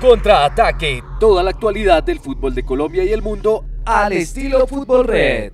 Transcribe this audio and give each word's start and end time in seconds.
Contraataque, 0.00 1.04
toda 1.20 1.42
la 1.42 1.50
actualidad 1.50 2.02
del 2.02 2.20
fútbol 2.20 2.54
de 2.54 2.64
Colombia 2.64 3.04
y 3.04 3.10
el 3.10 3.20
mundo 3.20 3.66
al 3.84 4.14
estilo 4.14 4.66
Fútbol 4.66 5.06
Red. 5.06 5.52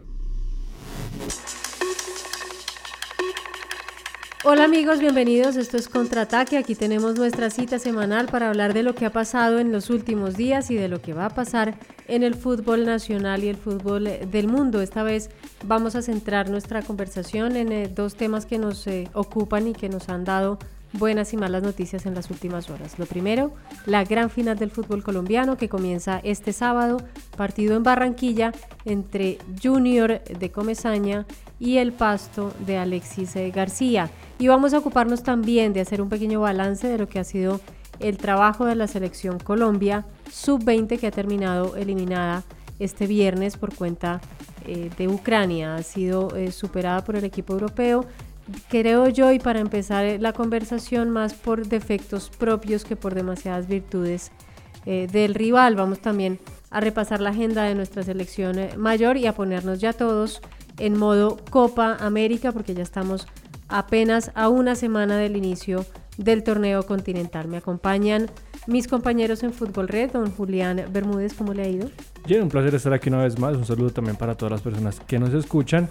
Hola 4.45 4.63
amigos, 4.63 5.01
bienvenidos. 5.01 5.57
Esto 5.57 5.77
es 5.77 5.89
Contraataque. 5.89 6.59
Aquí 6.59 6.77
tenemos 6.77 7.19
nuestra 7.19 7.51
cita 7.51 7.81
semanal 7.81 8.27
para 8.27 8.49
hablar 8.49 8.73
de 8.73 8.85
lo 8.85 8.95
que 8.95 9.07
ha 9.07 9.11
pasado 9.11 9.59
en 9.59 9.73
los 9.73 9.91
últimos 9.91 10.37
días 10.37 10.71
y 10.71 10.77
de 10.77 10.87
lo 10.87 11.03
que 11.03 11.13
va 11.13 11.25
a 11.27 11.31
pasar 11.31 11.75
en 12.07 12.23
el 12.23 12.37
fútbol 12.37 12.87
nacional 12.87 13.43
y 13.43 13.49
el 13.49 13.57
fútbol 13.57 14.09
del 14.31 14.47
mundo. 14.47 14.81
Esta 14.81 15.03
vez 15.03 15.29
vamos 15.65 15.97
a 15.97 16.03
centrar 16.03 16.51
nuestra 16.51 16.83
conversación 16.83 17.57
en 17.57 17.73
eh, 17.73 17.89
dos 17.89 18.15
temas 18.15 18.47
que 18.47 18.59
nos 18.59 18.87
eh, 18.87 19.09
ocupan 19.13 19.67
y 19.67 19.73
que 19.73 19.89
nos 19.89 20.09
han 20.09 20.25
dado 20.25 20.61
buenas 20.99 21.33
y 21.33 21.37
malas 21.37 21.63
noticias 21.63 22.07
en 22.07 22.15
las 22.15 22.31
últimas 22.31 22.71
horas. 22.71 22.99
Lo 22.99 23.07
primero, 23.07 23.53
la 23.87 24.05
gran 24.05 24.31
final 24.31 24.59
del 24.59 24.71
fútbol 24.71 25.03
colombiano 25.03 25.57
que 25.57 25.69
comienza 25.69 26.21
este 26.23 26.53
sábado, 26.53 26.99
partido 27.37 27.77
en 27.77 27.83
Barranquilla 27.83 28.53
entre 28.85 29.39
Junior 29.63 30.23
de 30.23 30.51
Comezaña 30.51 31.27
y 31.59 31.79
el 31.79 31.93
Pasto 31.93 32.53
de 32.67 32.79
Alexis 32.79 33.37
eh, 33.37 33.51
García. 33.51 34.11
Y 34.39 34.49
vamos 34.49 34.75
a 34.75 34.79
ocuparnos 34.79 35.23
también 35.23 35.73
de 35.73 35.81
hacer 35.81 36.03
un 36.03 36.09
pequeño 36.09 36.41
balance 36.41 36.87
de 36.87 36.99
lo 36.99 37.09
que 37.09 37.19
ha 37.19 37.25
sido 37.25 37.61
el 38.01 38.19
trabajo 38.19 38.67
de 38.67 38.75
la 38.75 38.87
selección 38.87 39.39
Colombia 39.39 40.05
sub-20 40.31 40.99
que 40.99 41.07
ha 41.07 41.11
terminado 41.11 41.77
eliminada 41.77 42.43
este 42.79 43.07
viernes 43.07 43.57
por 43.57 43.75
cuenta 43.75 44.21
eh, 44.67 44.91
de 44.99 45.09
Ucrania. 45.09 45.77
Ha 45.77 45.83
sido 45.83 46.35
eh, 46.37 46.53
superada 46.53 47.05
por 47.05 47.17
el 47.17 47.25
equipo 47.25 47.55
europeo 47.55 48.05
creo 48.69 49.09
yo, 49.09 49.33
y 49.33 49.39
para 49.39 49.61
empezar 49.61 50.05
eh, 50.05 50.19
la 50.19 50.33
conversación, 50.33 51.11
más 51.11 51.35
por 51.35 51.67
defectos 51.67 52.31
propios 52.31 52.85
que 52.85 52.97
por 52.97 53.15
demasiadas 53.15 53.67
virtudes 53.69 54.33
eh, 54.85 55.09
del 55.11 55.35
rival. 55.35 55.75
Vamos 55.75 56.01
también 56.01 56.39
a 56.71 56.81
repasar 56.81 57.21
la 57.21 57.31
agenda 57.31 57.65
de 57.65 57.75
nuestra 57.75 58.03
selección 58.03 58.59
eh, 58.59 58.71
mayor 58.77 59.17
y 59.17 59.27
a 59.27 59.35
ponernos 59.35 59.81
ya 59.81 59.93
todos 59.93 60.41
en 60.79 60.99
modo 60.99 61.39
Copa 61.51 61.97
América, 62.01 62.53
porque 62.53 62.75
ya 62.75 62.83
estamos 62.83 63.27
apenas 63.69 64.31
a 64.35 64.49
una 64.49 64.75
semana 64.75 65.17
del 65.17 65.37
inicio 65.37 65.85
del 66.19 66.43
torneo 66.43 66.85
continental. 66.85 67.49
Me 67.49 67.57
acompañan 67.57 68.31
mis 68.67 68.89
compañeros 68.89 69.43
en 69.43 69.53
Fútbol 69.53 69.89
Red, 69.89 70.13
don 70.13 70.31
Julián 70.31 70.85
Bermúdez, 70.93 71.35
¿cómo 71.35 71.53
le 71.53 71.63
ha 71.63 71.69
ido? 71.69 71.91
Bien, 72.27 72.43
un 72.43 72.49
placer 72.49 72.75
estar 72.75 72.93
aquí 72.93 73.09
una 73.09 73.23
vez 73.23 73.39
más. 73.39 73.57
Un 73.57 73.65
saludo 73.65 73.91
también 73.91 74.17
para 74.17 74.35
todas 74.35 74.53
las 74.53 74.63
personas 74.63 75.01
que 75.01 75.19
nos 75.19 75.33
escuchan. 75.35 75.91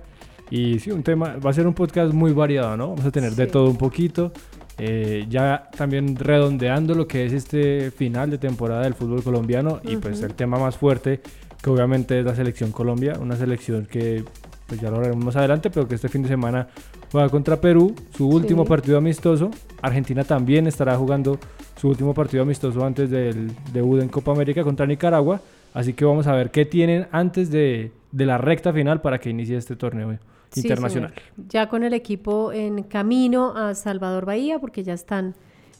Y 0.49 0.79
sí, 0.79 0.91
un 0.91 1.03
tema, 1.03 1.37
va 1.37 1.49
a 1.49 1.53
ser 1.53 1.67
un 1.67 1.73
podcast 1.73 2.13
muy 2.13 2.31
variado, 2.33 2.77
¿no? 2.77 2.89
Vamos 2.89 3.05
a 3.05 3.11
tener 3.11 3.33
de 3.33 3.47
todo 3.47 3.69
un 3.69 3.77
poquito. 3.77 4.31
Eh, 4.77 5.25
ya 5.29 5.69
también 5.77 6.15
redondeando 6.17 6.95
lo 6.95 7.07
que 7.07 7.25
es 7.25 7.33
este 7.33 7.91
final 7.91 8.29
de 8.29 8.37
temporada 8.37 8.83
del 8.83 8.93
fútbol 8.93 9.23
colombiano 9.23 9.79
y 9.83 9.95
pues 9.95 10.21
el 10.21 10.33
tema 10.33 10.59
más 10.59 10.75
fuerte 10.75 11.21
que 11.61 11.69
obviamente 11.69 12.19
es 12.19 12.25
la 12.25 12.35
selección 12.35 12.73
Colombia, 12.73 13.13
una 13.21 13.37
selección 13.37 13.85
que 13.85 14.25
pues 14.67 14.81
ya 14.81 14.91
lo 14.91 14.99
veremos 14.99 15.23
más 15.23 15.35
adelante, 15.35 15.69
pero 15.69 15.87
que 15.87 15.95
este 15.95 16.09
fin 16.09 16.23
de 16.23 16.27
semana 16.27 16.67
juega 17.11 17.29
contra 17.29 17.61
Perú, 17.61 17.95
su 18.15 18.27
último 18.27 18.65
partido 18.65 18.97
amistoso. 18.97 19.51
Argentina 19.81 20.23
también 20.23 20.67
estará 20.67 20.97
jugando 20.97 21.39
su 21.79 21.87
último 21.87 22.13
partido 22.13 22.43
amistoso 22.43 22.83
antes 22.83 23.09
del 23.09 23.51
debut 23.71 24.01
en 24.01 24.09
Copa 24.09 24.31
América 24.31 24.63
contra 24.63 24.85
Nicaragua. 24.85 25.39
Así 25.73 25.93
que 25.93 26.03
vamos 26.03 26.27
a 26.27 26.33
ver 26.33 26.51
qué 26.51 26.65
tienen 26.65 27.07
antes 27.11 27.49
de, 27.49 27.91
de 28.11 28.25
la 28.25 28.37
recta 28.37 28.73
final 28.73 29.01
para 29.01 29.19
que 29.19 29.29
inicie 29.29 29.57
este 29.57 29.75
torneo 29.75 30.17
internacional. 30.55 31.13
ya 31.49 31.69
con 31.69 31.83
el 31.83 31.93
equipo 31.93 32.51
en 32.51 32.83
camino 32.83 33.55
a 33.55 33.75
Salvador 33.75 34.25
Bahía, 34.25 34.59
porque 34.59 34.83
ya 34.83 34.93
están 34.93 35.35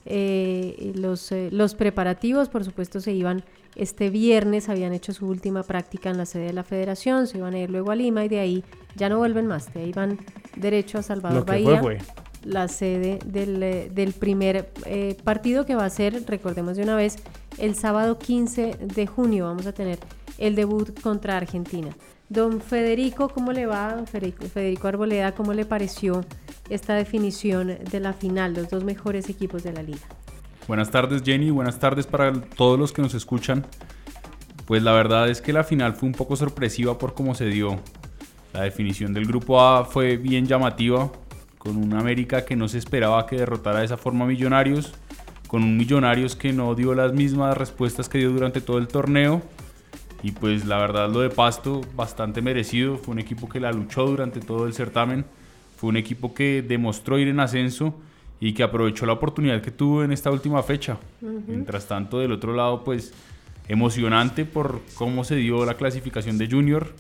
eh, 0.08 0.94
los, 0.96 1.32
eh, 1.32 1.50
los 1.52 1.74
preparativos, 1.74 2.48
por 2.48 2.64
supuesto 2.64 3.00
se 3.00 3.12
iban 3.12 3.44
este 3.76 4.12
viernes, 4.12 4.70
habían 4.70 4.94
hecho 4.94 5.14
su 5.14 5.28
última 5.28 5.64
práctica 5.64 6.12
en 6.12 6.18
la 6.18 6.26
sede 6.26 6.46
de 6.46 6.54
la 6.54 6.64
federación, 6.64 7.26
se 7.26 7.40
iban 7.40 7.56
a 7.56 7.60
ir 7.60 7.72
luego 7.72 7.92
a 7.92 7.96
Lima 7.96 8.24
y 8.24 8.30
de 8.30 8.40
ahí 8.40 8.64
ya 8.96 9.10
no 9.10 9.18
vuelven 9.18 9.48
más, 9.48 9.74
de 9.74 9.82
ahí 9.82 9.92
van 9.92 10.20
derecho 10.56 11.00
a 11.00 11.02
Salvador 11.02 11.46
Bahía. 11.46 11.82
La 12.44 12.68
sede 12.68 13.18
del, 13.26 13.64
eh, 13.64 13.90
del 13.92 14.14
primer 14.14 14.70
partido 15.24 15.66
que 15.66 15.74
va 15.74 15.86
a 15.86 15.90
ser, 15.90 16.24
recordemos 16.28 16.78
de 16.78 16.84
una 16.84 16.96
vez, 16.96 17.18
el 17.58 17.74
sábado 17.74 18.20
15 18.20 18.78
de 18.80 19.08
junio 19.08 19.46
vamos 19.46 19.66
a 19.66 19.72
tener 19.72 19.98
el 20.38 20.54
debut 20.54 21.00
contra 21.02 21.38
Argentina. 21.38 21.90
Don 22.30 22.60
Federico, 22.60 23.30
¿cómo 23.30 23.52
le 23.52 23.68
va? 23.68 24.04
Federico, 24.08 24.88
Arboleda, 24.88 25.34
¿cómo 25.34 25.54
le 25.54 25.64
pareció 25.64 26.26
esta 26.70 26.96
definición 26.96 27.78
de 27.92 28.00
la 28.00 28.14
final, 28.14 28.56
los 28.56 28.70
dos 28.72 28.84
mejores 28.84 29.30
equipos 29.30 29.62
de 29.62 29.74
la 29.74 29.84
liga? 29.84 30.08
Buenas 30.68 30.90
tardes 30.90 31.22
Jenny, 31.24 31.52
buenas 31.52 31.78
tardes 31.78 32.08
para 32.08 32.34
todos 32.34 32.80
los 32.80 32.92
que 32.92 33.04
nos 33.04 33.14
escuchan. 33.14 33.68
Pues 34.66 34.82
la 34.82 34.94
verdad 34.94 35.30
es 35.30 35.40
que 35.40 35.54
la 35.54 35.64
final 35.64 35.94
fue 35.94 36.10
un 36.10 36.16
poco 36.16 36.36
sorpresiva 36.36 36.98
por 36.98 37.14
cómo 37.14 37.36
se 37.36 37.46
dio. 37.46 37.80
La 38.54 38.64
definición 38.64 39.14
del 39.14 39.28
grupo 39.28 39.62
A 39.62 39.86
fue 39.86 40.18
bien 40.18 40.48
llamativa, 40.48 41.12
con 41.60 41.78
un 41.78 41.94
América 41.94 42.44
que 42.44 42.56
no 42.56 42.68
se 42.68 42.80
esperaba 42.80 43.28
que 43.28 43.36
derrotara 43.36 43.80
de 43.80 43.86
esa 43.86 43.98
forma 43.98 44.26
a 44.26 44.28
Millonarios, 44.28 44.94
con 45.48 45.62
un 45.62 45.78
Millonarios 45.78 46.36
que 46.36 46.54
no 46.54 46.74
dio 46.74 46.96
las 46.96 47.14
mismas 47.14 47.56
respuestas 47.56 48.10
que 48.10 48.18
dio 48.18 48.32
durante 48.32 48.62
todo 48.62 48.80
el 48.80 48.88
torneo 48.88 49.44
y 50.24 50.32
pues 50.32 50.66
la 50.66 50.78
verdad 50.78 51.12
lo 51.12 51.22
de 51.22 51.30
Pasto 51.30 51.82
bastante 51.96 52.42
merecido, 52.42 52.98
fue 52.98 53.14
un 53.14 53.20
equipo 53.20 53.48
que 53.48 53.60
la 53.60 53.72
luchó 53.72 54.06
durante 54.06 54.40
todo 54.40 54.68
el 54.68 54.74
certamen, 54.74 55.26
fue 55.78 55.90
un 55.90 55.98
equipo 55.98 56.34
que 56.34 56.62
demostró 56.62 57.20
ir 57.20 57.28
en 57.28 57.40
ascenso 57.40 57.96
y 58.40 58.54
que 58.54 58.64
aprovechó 58.64 59.06
la 59.06 59.14
oportunidad 59.14 59.62
que 59.62 59.72
tuvo 59.72 60.04
en 60.04 60.12
esta 60.12 60.32
última 60.32 60.62
fecha. 60.64 60.98
Mientras 61.22 61.88
tanto, 61.88 62.20
del 62.20 62.32
otro 62.32 62.54
lado, 62.54 62.84
pues 62.84 63.14
emocionante 63.68 64.46
por 64.46 64.82
cómo 64.96 65.24
se 65.24 65.36
dio 65.36 65.66
la 65.66 65.76
clasificación 65.76 66.38
de 66.38 66.50
Junior, 66.50 66.94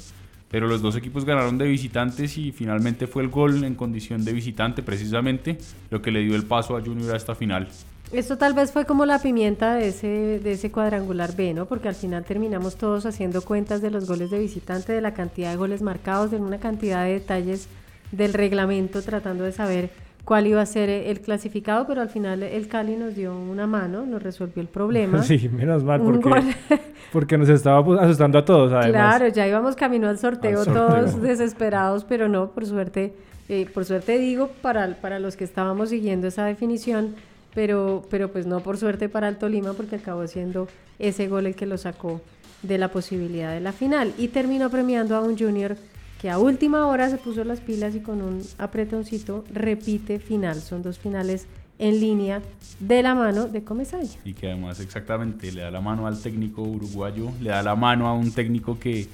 pero 0.49 0.67
los 0.67 0.81
dos 0.81 0.95
equipos 0.95 1.25
ganaron 1.25 1.57
de 1.57 1.67
visitantes 1.67 2.37
y 2.37 2.51
finalmente 2.51 3.07
fue 3.07 3.23
el 3.23 3.29
gol 3.29 3.63
en 3.63 3.75
condición 3.75 4.23
de 4.23 4.33
visitante 4.33 4.83
precisamente 4.83 5.57
lo 5.89 6.01
que 6.01 6.11
le 6.11 6.21
dio 6.21 6.35
el 6.35 6.45
paso 6.45 6.77
a 6.77 6.81
Junior 6.81 7.13
a 7.13 7.17
esta 7.17 7.35
final. 7.35 7.67
Esto 8.11 8.37
tal 8.37 8.53
vez 8.53 8.71
fue 8.71 8.85
como 8.85 9.05
la 9.05 9.19
pimienta 9.19 9.75
de 9.75 9.89
ese, 9.89 10.39
de 10.39 10.51
ese 10.53 10.71
cuadrangular 10.71 11.35
B, 11.35 11.53
¿no? 11.53 11.65
Porque 11.65 11.87
al 11.87 11.95
final 11.95 12.23
terminamos 12.23 12.75
todos 12.75 13.05
haciendo 13.05 13.41
cuentas 13.41 13.81
de 13.81 13.91
los 13.91 14.07
goles 14.07 14.29
de 14.29 14.39
visitante, 14.39 14.93
de 14.93 15.01
la 15.01 15.13
cantidad 15.13 15.51
de 15.51 15.57
goles 15.57 15.81
marcados, 15.81 16.31
de 16.31 16.37
una 16.37 16.59
cantidad 16.59 17.03
de 17.03 17.13
detalles 17.13 17.67
del 18.11 18.33
reglamento, 18.33 19.01
tratando 19.01 19.43
de 19.43 19.51
saber 19.51 19.89
cuál 20.25 20.47
iba 20.47 20.61
a 20.61 20.65
ser 20.65 20.89
el 20.89 21.21
clasificado, 21.21 21.85
pero 21.87 22.01
al 22.01 22.09
final 22.09 22.43
el 22.43 22.67
Cali 22.67 22.95
nos 22.95 23.15
dio 23.15 23.37
una 23.37 23.67
mano, 23.67 24.05
nos 24.05 24.21
resolvió 24.21 24.61
el 24.61 24.67
problema. 24.67 25.23
Sí, 25.23 25.49
menos 25.49 25.83
mal, 25.83 26.01
porque, 26.01 26.55
porque 27.13 27.37
nos 27.37 27.49
estaba 27.49 28.03
asustando 28.03 28.39
a 28.39 28.45
todos, 28.45 28.71
además. 28.73 29.17
Claro, 29.17 29.27
ya 29.29 29.47
íbamos 29.47 29.75
camino 29.75 30.07
al 30.07 30.17
sorteo, 30.17 30.65
todos 30.65 31.21
desesperados, 31.21 32.03
pero 32.03 32.27
no, 32.27 32.51
por 32.51 32.65
suerte, 32.65 33.13
eh, 33.49 33.67
por 33.73 33.85
suerte 33.85 34.17
digo, 34.17 34.49
para, 34.61 34.95
para 34.95 35.19
los 35.19 35.35
que 35.35 35.43
estábamos 35.43 35.89
siguiendo 35.89 36.27
esa 36.27 36.45
definición, 36.45 37.15
pero, 37.55 38.05
pero 38.11 38.31
pues 38.31 38.45
no 38.45 38.59
por 38.59 38.77
suerte 38.77 39.09
para 39.09 39.29
el 39.29 39.37
Tolima 39.37 39.73
porque 39.73 39.95
acabó 39.95 40.27
siendo 40.27 40.67
ese 40.99 41.27
gol 41.27 41.47
el 41.47 41.55
que 41.55 41.65
lo 41.65 41.77
sacó 41.77 42.21
de 42.61 42.77
la 42.77 42.91
posibilidad 42.91 43.53
de 43.53 43.61
la 43.61 43.71
final 43.71 44.13
y 44.17 44.27
terminó 44.27 44.69
premiando 44.69 45.15
a 45.15 45.21
un 45.21 45.37
junior 45.37 45.77
que 46.21 46.29
a 46.29 46.37
última 46.37 46.85
hora 46.87 47.09
se 47.09 47.17
puso 47.17 47.43
las 47.43 47.61
pilas 47.61 47.95
y 47.95 47.99
con 48.01 48.21
un 48.21 48.41
apretoncito 48.57 49.43
repite 49.53 50.19
final. 50.19 50.55
Son 50.55 50.81
dos 50.81 50.99
finales 50.99 51.47
en 51.77 51.99
línea 51.99 52.41
de 52.79 53.03
la 53.03 53.15
mano 53.15 53.47
de 53.47 53.63
Comesaña. 53.63 54.09
Y 54.23 54.33
que 54.33 54.47
además 54.47 54.79
exactamente 54.79 55.51
le 55.51 55.61
da 55.61 55.71
la 55.71 55.81
mano 55.81 56.07
al 56.07 56.19
técnico 56.21 56.61
uruguayo, 56.61 57.31
le 57.41 57.49
da 57.49 57.61
la 57.61 57.75
mano 57.75 58.07
a 58.07 58.13
un 58.13 58.31
técnico 58.31 58.79
que 58.79 59.07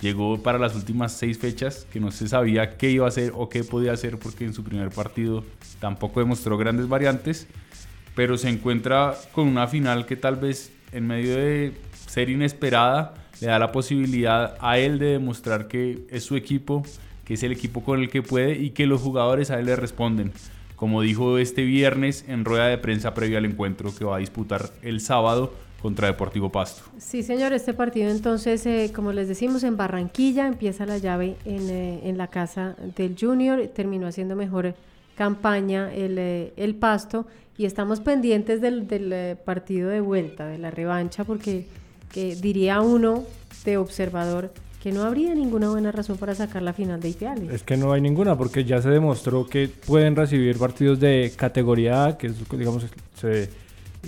llegó 0.00 0.38
para 0.42 0.58
las 0.58 0.74
últimas 0.74 1.12
seis 1.12 1.38
fechas, 1.38 1.86
que 1.90 2.00
no 2.00 2.10
se 2.10 2.28
sabía 2.28 2.76
qué 2.76 2.90
iba 2.90 3.06
a 3.06 3.08
hacer 3.08 3.32
o 3.34 3.48
qué 3.48 3.64
podía 3.64 3.92
hacer 3.92 4.18
porque 4.18 4.44
en 4.44 4.52
su 4.52 4.62
primer 4.62 4.90
partido 4.90 5.44
tampoco 5.80 6.20
demostró 6.20 6.58
grandes 6.58 6.88
variantes 6.88 7.48
pero 8.14 8.36
se 8.36 8.48
encuentra 8.48 9.14
con 9.32 9.48
una 9.48 9.66
final 9.66 10.06
que 10.06 10.16
tal 10.16 10.36
vez 10.36 10.72
en 10.92 11.06
medio 11.06 11.36
de 11.36 11.72
ser 12.06 12.30
inesperada 12.30 13.14
le 13.40 13.48
da 13.48 13.58
la 13.58 13.72
posibilidad 13.72 14.56
a 14.60 14.78
él 14.78 14.98
de 14.98 15.06
demostrar 15.06 15.66
que 15.68 16.04
es 16.10 16.24
su 16.24 16.36
equipo, 16.36 16.84
que 17.24 17.34
es 17.34 17.42
el 17.42 17.52
equipo 17.52 17.82
con 17.82 18.00
el 18.00 18.08
que 18.08 18.22
puede 18.22 18.58
y 18.58 18.70
que 18.70 18.86
los 18.86 19.00
jugadores 19.00 19.50
a 19.50 19.58
él 19.58 19.66
le 19.66 19.76
responden. 19.76 20.32
como 20.76 21.00
dijo 21.00 21.38
este 21.38 21.62
viernes 21.62 22.24
en 22.26 22.44
rueda 22.44 22.66
de 22.66 22.76
prensa 22.76 23.14
previa 23.14 23.38
al 23.38 23.44
encuentro 23.44 23.94
que 23.96 24.04
va 24.04 24.16
a 24.16 24.18
disputar 24.18 24.70
el 24.82 25.00
sábado 25.00 25.54
contra 25.80 26.06
Deportivo 26.08 26.50
Pasto. 26.50 26.82
Sí, 26.98 27.22
señor, 27.22 27.52
este 27.52 27.74
partido 27.74 28.10
entonces, 28.10 28.64
eh, 28.66 28.90
como 28.94 29.12
les 29.12 29.28
decimos, 29.28 29.64
en 29.64 29.76
Barranquilla 29.76 30.46
empieza 30.46 30.86
la 30.86 30.98
llave 30.98 31.36
en, 31.44 31.68
eh, 31.70 32.12
la 32.16 32.28
casa 32.28 32.76
del 32.96 33.16
Junior, 33.18 33.68
terminó 33.74 34.06
haciendo 34.06 34.36
mejor 34.36 34.74
campaña 35.14 35.92
el, 35.92 36.18
eh, 36.18 36.52
el 36.56 36.74
Pasto 36.74 37.26
y 37.56 37.66
estamos 37.66 38.00
pendientes 38.00 38.60
del, 38.60 38.88
del, 38.88 39.36
partido 39.36 39.90
de 39.90 40.00
vuelta, 40.00 40.46
de 40.46 40.58
la 40.58 40.70
revancha, 40.70 41.24
porque 41.24 41.66
que 42.12 42.36
diría 42.36 42.80
uno 42.80 43.24
de 43.64 43.76
observador 43.76 44.52
que 44.82 44.90
no 44.90 45.04
habría 45.04 45.32
ninguna 45.34 45.70
buena 45.70 45.92
razón 45.92 46.16
para 46.16 46.34
sacar 46.34 46.60
la 46.62 46.72
final 46.72 47.00
de 47.00 47.10
Ipiales. 47.10 47.52
Es 47.52 47.62
que 47.62 47.76
no 47.76 47.92
hay 47.92 48.00
ninguna, 48.00 48.36
porque 48.36 48.64
ya 48.64 48.82
se 48.82 48.90
demostró 48.90 49.46
que 49.46 49.68
pueden 49.68 50.16
recibir 50.16 50.58
partidos 50.58 50.98
de 50.98 51.32
categoría 51.36 52.06
A, 52.06 52.18
que 52.18 52.32
digamos 52.58 52.86
se 53.14 53.48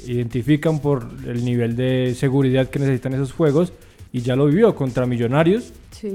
identifican 0.06 0.80
por 0.80 1.08
el 1.26 1.44
nivel 1.44 1.76
de 1.76 2.14
seguridad 2.16 2.68
que 2.68 2.80
necesitan 2.80 3.14
esos 3.14 3.32
juegos, 3.32 3.72
y 4.14 4.20
ya 4.20 4.36
lo 4.36 4.46
vivió 4.46 4.76
contra 4.76 5.06
Millonarios, 5.06 5.72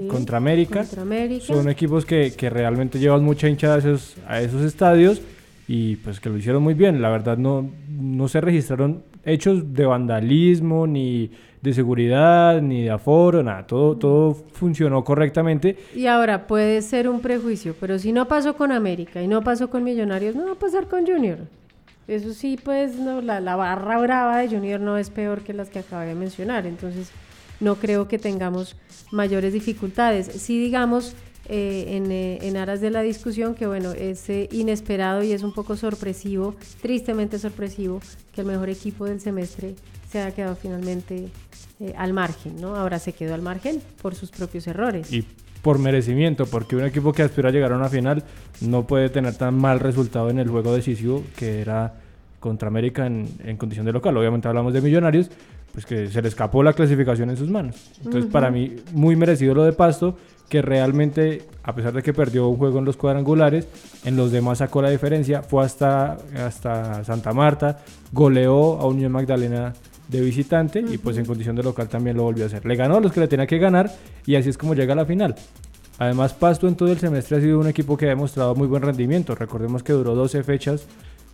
contra, 0.07 0.37
América. 0.37 0.83
contra, 0.83 1.01
América. 1.01 1.45
Son 1.45 1.67
equipos 1.67 2.05
que, 2.05 2.31
que 2.31 2.49
realmente 2.49 2.97
llevan 2.97 3.25
mucha 3.25 3.49
hinchada 3.49 3.75
a 3.75 3.79
esos, 3.79 4.15
a 4.25 4.39
esos 4.39 4.63
estadios 4.63 5.21
y 5.67 5.97
pues 5.97 6.21
que 6.21 6.29
lo 6.29 6.37
hicieron 6.37 6.63
muy 6.63 6.75
bien. 6.75 7.01
La 7.01 7.09
verdad 7.09 7.37
no, 7.37 7.69
no 7.89 8.29
se 8.29 8.39
registraron 8.39 9.03
hechos 9.25 9.73
de 9.73 9.85
vandalismo, 9.85 10.87
ni 10.87 11.29
de 11.61 11.73
seguridad, 11.73 12.61
ni 12.61 12.83
de 12.83 12.89
aforo, 12.89 13.43
nada. 13.43 13.67
Todo, 13.67 13.97
todo 13.97 14.33
funcionó 14.33 15.03
correctamente. 15.03 15.75
Y 15.93 16.05
ahora 16.05 16.47
puede 16.47 16.81
ser 16.81 17.09
un 17.09 17.19
prejuicio, 17.19 17.75
pero 17.81 17.99
si 17.99 18.13
no 18.13 18.29
pasó 18.29 18.55
con 18.55 18.71
América 18.71 19.21
y 19.21 19.27
no 19.27 19.41
pasó 19.43 19.69
con 19.69 19.83
Millonarios, 19.83 20.35
no 20.35 20.45
va 20.45 20.53
a 20.53 20.55
pasar 20.55 20.87
con 20.87 21.05
Junior. 21.05 21.39
Eso 22.07 22.33
sí, 22.33 22.57
pues 22.63 22.95
no, 22.95 23.19
la, 23.19 23.41
la 23.41 23.57
barra 23.57 23.99
brava 23.99 24.37
de 24.37 24.47
Junior 24.47 24.79
no 24.79 24.97
es 24.97 25.09
peor 25.09 25.41
que 25.41 25.51
las 25.51 25.69
que 25.69 25.79
acabé 25.79 26.05
de 26.05 26.15
mencionar. 26.15 26.65
Entonces, 26.65 27.11
no 27.59 27.75
creo 27.75 28.07
que 28.07 28.17
tengamos 28.17 28.75
mayores 29.11 29.53
dificultades. 29.53 30.27
Sí, 30.27 30.59
digamos, 30.59 31.15
eh, 31.51 31.97
en, 31.97 32.11
eh, 32.11 32.37
en, 32.43 32.57
aras 32.57 32.79
de 32.79 32.91
la 32.91 33.01
discusión, 33.01 33.55
que 33.55 33.65
bueno, 33.65 33.91
es 33.91 34.29
eh, 34.29 34.47
inesperado 34.51 35.23
y 35.23 35.31
es 35.31 35.41
un 35.41 35.51
poco 35.51 35.75
sorpresivo, 35.75 36.53
tristemente 36.79 37.39
sorpresivo, 37.39 38.01
que 38.35 38.41
el 38.41 38.47
mejor 38.47 38.69
equipo 38.69 39.05
del 39.05 39.19
semestre 39.19 39.73
se 40.11 40.19
haya 40.21 40.35
quedado 40.35 40.55
finalmente 40.55 41.29
al 41.95 42.13
margen, 42.13 42.61
¿no? 42.61 42.75
Ahora 42.75 42.99
se 42.99 43.13
quedó 43.13 43.33
al 43.33 43.41
margen 43.41 43.81
por 44.01 44.13
sus 44.13 44.29
propios 44.29 44.67
errores. 44.67 45.11
Y 45.11 45.25
por 45.63 45.79
merecimiento, 45.79 46.45
porque 46.45 46.75
un 46.75 46.83
equipo 46.83 47.13
que 47.13 47.23
aspira 47.23 47.49
a 47.49 47.51
llegar 47.51 47.71
a 47.71 47.77
una 47.77 47.89
final 47.89 48.23
no 48.61 48.85
puede 48.85 49.09
tener 49.09 49.33
tan 49.35 49.55
mal 49.55 49.79
resultado 49.79 50.29
en 50.29 50.37
el 50.37 50.49
juego 50.49 50.73
decisivo 50.73 51.23
que 51.35 51.61
era 51.61 51.95
contra 52.39 52.67
América 52.67 53.07
en, 53.07 53.27
en 53.43 53.57
condición 53.57 53.87
de 53.87 53.93
local. 53.93 54.15
Obviamente 54.17 54.47
hablamos 54.47 54.73
de 54.73 54.81
millonarios, 54.81 55.31
pues 55.73 55.85
que 55.85 56.07
se 56.07 56.21
le 56.21 56.27
escapó 56.27 56.63
la 56.63 56.73
clasificación 56.73 57.29
en 57.29 57.37
sus 57.37 57.49
manos. 57.49 57.75
Entonces, 57.97 58.25
uh 58.25 58.27
-huh. 58.27 58.31
para 58.31 58.51
mí, 58.51 58.75
muy 58.91 59.15
merecido 59.15 59.53
lo 59.53 59.63
de 59.63 59.73
Pasto, 59.73 60.15
que 60.49 60.61
realmente, 60.61 61.43
a 61.63 61.75
pesar 61.75 61.93
de 61.93 62.01
que 62.01 62.11
perdió 62.11 62.47
un 62.47 62.57
juego 62.57 62.79
en 62.79 62.85
los 62.85 62.97
cuadrangulares, 62.97 63.67
en 64.03 64.15
los 64.17 64.31
demás 64.31 64.57
sacó 64.57 64.81
la 64.81 64.89
diferencia, 64.89 65.43
fue 65.43 65.63
hasta, 65.63 66.17
hasta 66.35 67.03
Santa 67.03 67.33
Marta, 67.33 67.79
goleó 68.11 68.79
a 68.79 68.87
Unión 68.87 69.11
Magdalena 69.11 69.73
de 70.07 70.21
visitante 70.21 70.79
uh 70.79 70.87
-huh. 70.87 70.93
y 70.95 70.97
pues 70.97 71.17
en 71.17 71.25
condición 71.25 71.55
de 71.55 71.61
local 71.61 71.87
también 71.87 72.17
lo 72.17 72.23
volvió 72.23 72.45
a 72.45 72.47
hacer. 72.47 72.65
Le 72.65 72.75
ganó 72.75 72.97
a 72.97 72.99
los 72.99 73.11
que 73.11 73.19
le 73.19 73.27
tenía 73.27 73.45
que 73.45 73.59
ganar 73.59 73.91
y 74.25 74.35
así 74.35 74.49
es 74.49 74.57
como 74.57 74.73
llega 74.73 74.93
a 74.93 74.95
la 74.95 75.05
final. 75.05 75.35
Además, 75.99 76.33
Pasto 76.33 76.67
en 76.67 76.75
todo 76.75 76.91
el 76.91 76.97
semestre 76.97 77.37
ha 77.37 77.41
sido 77.41 77.59
un 77.59 77.67
equipo 77.67 77.95
que 77.97 78.05
ha 78.05 78.09
demostrado 78.09 78.55
muy 78.55 78.67
buen 78.67 78.81
rendimiento. 78.81 79.35
Recordemos 79.35 79.83
que 79.83 79.93
duró 79.93 80.15
12 80.15 80.43
fechas 80.43 80.87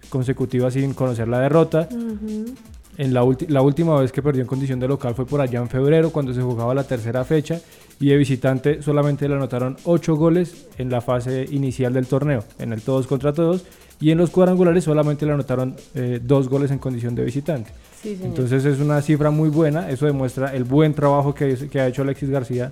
consecutivas 0.10 0.74
sin 0.74 0.94
conocer 0.94 1.28
la 1.28 1.40
derrota. 1.40 1.88
Uh 1.92 1.96
-huh. 1.96 2.56
En 2.98 3.14
la, 3.14 3.28
la, 3.50 3.62
última 3.62 4.00
vez 4.00 4.12
que 4.12 4.22
perdió 4.22 4.42
en 4.42 4.48
condición 4.48 4.80
de 4.80 4.88
local 4.88 5.16
fue 5.16 5.26
por 5.26 5.42
allá 5.42 5.60
en 5.60 5.70
febrero, 5.70 6.12
cuando 6.12 6.34
se 6.34 6.42
jugaba 6.42 6.74
la 6.74 6.84
tercera 6.84 7.24
fecha, 7.26 7.60
y 8.00 8.10
de 8.10 8.18
visitante 8.18 8.82
solamente 8.82 9.28
le 9.28 9.36
anotaron 9.36 9.78
8 9.84 10.16
goles 10.16 10.68
en 10.78 10.90
la 10.90 11.02
fase 11.02 11.46
inicial 11.52 11.94
del 11.94 12.08
torneo, 12.08 12.44
en 12.60 12.74
el 12.74 12.82
todos 12.82 13.08
contra 13.08 13.34
todos, 13.34 13.66
y 14.00 14.12
en 14.12 14.18
los 14.18 14.30
cuadrangulares 14.30 14.84
solamente 14.84 15.26
le 15.26 15.34
anotaron 15.34 15.76
eh, 15.94 16.20
2 16.22 16.50
goles 16.50 16.72
en 16.72 16.80
condición 16.80 17.16
de 17.16 17.26
visitante. 17.26 17.72
Sí, 18.02 18.20
Entonces 18.24 18.66
es 18.66 18.80
una 18.80 19.02
cifra 19.02 19.32
muy 19.32 19.50
buena, 19.50 19.90
eso 19.90 20.06
demuestra 20.06 20.56
el 20.56 20.64
buen 20.64 20.94
trabajo 20.94 21.34
que, 21.34 21.56
que 21.70 21.80
ha 21.80 21.88
hecho 21.88 22.02
Alexis 22.02 22.30
García 22.30 22.72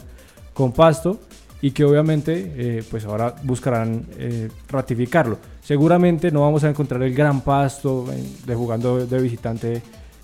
con 0.53 0.71
Pasto 0.71 1.19
y 1.63 1.71
que 1.71 1.85
obviamente 1.85 2.51
eh, 2.57 2.83
pues 2.91 3.05
ahora 3.05 3.35
buscarán 3.43 4.05
eh, 4.17 4.49
ratificarlo. 4.67 5.37
Seguramente 5.61 6.29
no 6.29 6.41
vamos 6.41 6.65
a 6.65 6.69
encontrar 6.69 7.01
el 7.03 7.13
gran 7.13 7.39
Pasto 7.39 8.05
de 8.45 8.53
jugando 8.53 9.05
de 9.05 9.21
visitante 9.21 9.81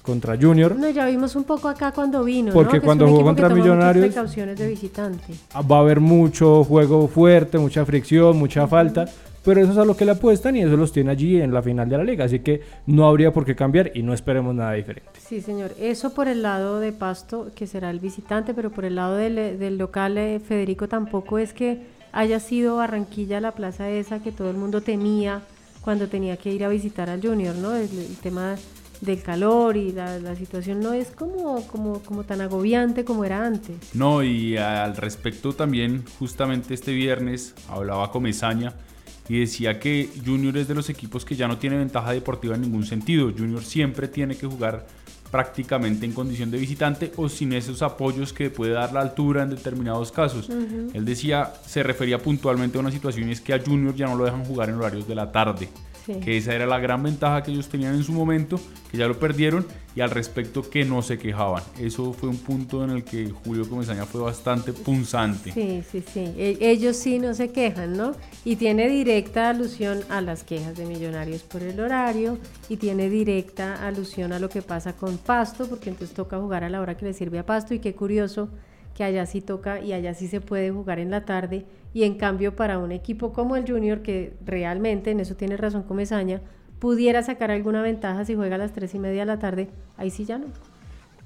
contra 0.10 0.36
Junior. 0.38 0.76
No, 0.76 0.90
ya 0.90 1.06
vimos 1.08 1.36
un 1.36 1.44
poco 1.44 1.68
acá 1.68 1.92
cuando 1.92 2.24
vino. 2.24 2.52
Porque 2.52 2.78
¿no? 2.78 2.84
cuando 2.84 3.08
jugó 3.08 3.24
contra 3.24 3.50
Millonarios. 3.50 4.06
precauciones 4.06 4.58
de 4.58 4.68
visitante. 4.68 5.34
Va 5.70 5.78
a 5.78 5.80
haber 5.80 6.00
mucho 6.00 6.64
juego 6.64 7.08
fuerte, 7.08 7.58
mucha 7.58 7.86
fricción, 7.86 8.38
mucha 8.38 8.64
uh 8.64 8.66
-huh. 8.66 8.70
falta. 8.70 9.06
Pero 9.46 9.62
eso 9.62 9.72
es 9.72 9.78
a 9.78 9.86
lo 9.86 9.96
que 9.96 10.04
le 10.04 10.12
apuestan 10.12 10.58
y 10.58 10.62
eso 10.64 10.76
los 10.76 10.92
tiene 10.92 11.12
allí 11.12 11.40
en 11.42 11.54
la 11.54 11.62
final 11.62 11.88
de 11.88 11.98
la 11.98 12.04
liga. 12.04 12.26
Así 12.26 12.40
que 12.40 12.62
no 12.86 13.08
habría 13.08 13.32
por 13.32 13.46
qué 13.46 13.56
cambiar 13.56 13.92
y 13.96 14.04
no 14.04 14.14
esperemos 14.14 14.54
nada 14.54 14.74
diferente. 14.74 15.10
Sí, 15.18 15.40
señor. 15.42 15.72
Eso 15.80 16.14
por 16.14 16.28
el 16.28 16.42
lado 16.42 16.80
de 16.80 16.92
Pasto, 16.92 17.48
que 17.56 17.66
será 17.66 17.90
el 17.90 18.00
visitante, 18.00 18.54
pero 18.54 18.70
por 18.70 18.84
el 18.84 18.96
lado 18.96 19.16
del, 19.16 19.58
del 19.58 19.78
local, 19.78 20.18
eh, 20.18 20.40
Federico, 20.46 20.88
tampoco 20.90 21.38
es 21.40 21.54
que 21.54 21.84
haya 22.12 22.40
sido 22.40 22.76
Barranquilla 22.76 23.40
la 23.40 23.54
plaza 23.54 23.90
esa 23.90 24.20
que 24.20 24.32
todo 24.34 24.50
el 24.50 24.58
mundo 24.58 24.82
temía 24.82 25.42
cuando 25.82 26.08
tenía 26.08 26.36
que 26.36 26.52
ir 26.52 26.66
a 26.66 26.68
visitar 26.68 27.10
al 27.10 27.22
Junior, 27.22 27.56
¿no? 27.56 27.74
El, 27.76 27.84
el 27.98 28.18
tema 28.22 28.56
del 29.01 29.22
calor 29.22 29.78
y 29.78 29.92
la, 29.92 30.19
la, 30.19 30.36
situación 30.36 30.81
no 30.81 30.94
es 30.94 31.12
como, 31.12 31.66
como, 31.68 32.00
como 32.00 32.24
tan 32.24 32.42
agobiante 32.42 33.06
como 33.06 33.24
era 33.24 33.46
antes. 33.46 33.75
No, 33.94 34.24
y 34.24 34.57
al 34.57 34.98
respecto 34.98 35.54
también, 35.54 36.04
justamente 36.19 36.74
este 36.74 36.92
viernes 36.94 37.56
hablaba 37.69 38.12
Comezaña 38.12 38.74
y 39.30 39.40
decía 39.40 39.80
que 39.80 40.10
Junior 40.25 40.57
es 40.57 40.68
de 40.68 40.75
los 40.75 40.90
equipos 40.90 41.24
que 41.24 41.36
ya 41.36 41.48
no 41.48 41.57
tiene 41.57 41.78
ventaja 41.78 42.12
deportiva 42.12 42.56
en 42.56 42.62
ningún 42.62 42.86
sentido. 42.86 43.31
Junior 43.31 43.63
siempre 43.63 44.07
tiene 44.07 44.36
que 44.36 44.48
jugar 44.48 44.86
prácticamente 45.31 46.06
en 46.06 46.13
condición 46.13 46.50
de 46.50 46.57
visitante 46.57 47.12
o 47.16 47.30
sin 47.30 47.54
esos 47.54 47.84
apoyos 47.84 48.34
que 48.34 48.50
puede 48.50 48.74
dar 48.74 48.92
la 48.92 49.02
altura 49.02 49.44
en 49.44 49.52
determinados 49.52 50.12
casos. 50.12 50.50
Uh 50.50 50.54
-huh. 50.54 50.92
Él 50.94 51.06
decía, 51.06 51.54
se 51.66 51.84
refería 51.84 52.18
puntualmente 52.18 52.80
a 52.80 52.81
una 52.81 52.92
situación 52.92 53.30
y 53.30 53.34
es 53.34 53.42
que 53.42 53.54
a 53.54 53.62
Junior 53.63 53.95
ya 53.95 54.07
no 54.07 54.16
lo 54.16 54.25
dejan 54.25 54.44
jugar 54.44 54.69
en 54.69 54.75
horarios 54.75 55.07
de 55.07 55.16
la 55.16 55.31
tarde. 55.31 55.69
Sí. 56.10 56.20
que 56.22 56.38
esa 56.38 56.56
era 56.56 56.66
la 56.66 56.80
gran 56.80 57.04
ventaja 57.04 57.44
que 57.44 57.52
ellos 57.52 57.70
tenían 57.70 57.94
en 57.94 58.04
su 58.04 58.12
momento, 58.12 58.60
que 58.92 58.98
ya 58.98 59.08
lo 59.08 59.20
perdieron 59.20 59.66
y 59.96 60.02
al 60.02 60.10
respecto 60.10 60.68
que 60.68 60.84
no 60.84 61.04
se 61.04 61.20
quejaban. 61.20 61.62
Eso 61.80 62.14
fue 62.14 62.30
un 62.30 62.38
punto 62.38 62.83
en 62.83 62.90
el 62.90 63.04
que 63.04 63.30
Julio 63.30 63.69
Comesaña 63.69 64.06
fue 64.06 64.22
bastante 64.22 64.74
punzante. 64.74 65.52
Sí, 65.52 65.83
sí, 65.92 66.04
sí. 66.12 66.33
E 66.38 66.57
ellos 66.62 66.95
sí 66.95 67.19
no 67.19 67.33
se 67.33 67.52
quejan, 67.52 67.95
¿no? 67.95 68.14
Y 68.44 68.56
tiene 68.56 68.90
directa 68.90 69.50
alusión 69.50 70.00
a 70.10 70.22
las 70.22 70.44
quejas 70.44 70.76
de 70.78 70.86
Millonarios 70.86 71.44
por 71.44 71.62
el 71.62 71.80
horario 71.80 72.40
y 72.69 72.78
tiene 72.78 73.10
directa 73.10 73.86
alusión 73.86 74.33
a 74.33 74.40
lo 74.40 74.50
que 74.50 74.62
pasa 74.62 74.94
con 74.94 75.18
Pasto, 75.18 75.68
porque 75.68 75.90
entonces 75.90 76.16
toca 76.16 76.40
jugar 76.40 76.64
a 76.64 76.69
la 76.69 76.81
hora 76.81 76.98
que 76.98 77.06
le 77.06 77.14
sirve 77.14 77.38
a 77.38 77.45
Pasto 77.45 77.76
y 77.76 77.80
qué 77.80 77.94
curioso 77.94 78.50
que 79.00 79.06
allá 79.06 79.26
sí 79.26 79.40
toca 79.40 79.80
y 79.80 79.94
allá 79.94 80.14
sí 80.14 80.28
se 80.28 80.42
puede 80.42 80.72
jugar 80.72 81.00
en 81.00 81.10
la 81.10 81.24
tarde 81.24 81.66
y 81.94 82.04
en 82.04 82.16
cambio 82.16 82.58
para 82.58 82.80
un 82.80 82.92
equipo 82.92 83.32
como 83.32 83.56
el 83.56 83.66
Junior 83.66 84.02
que 84.02 84.34
realmente, 84.46 85.12
en 85.12 85.22
eso 85.22 85.38
tiene 85.38 85.56
razón 85.56 85.84
Comesaña, 85.84 86.42
pudiera 86.80 87.24
sacar 87.24 87.50
alguna 87.50 87.82
ventaja 87.82 88.26
si 88.26 88.36
juega 88.36 88.56
a 88.56 88.58
las 88.58 88.74
3 88.74 88.94
y 88.96 89.00
media 89.00 89.22
de 89.22 89.26
la 89.26 89.40
tarde, 89.40 89.70
ahí 89.96 90.10
sí 90.10 90.26
ya 90.26 90.38
no. 90.38 90.48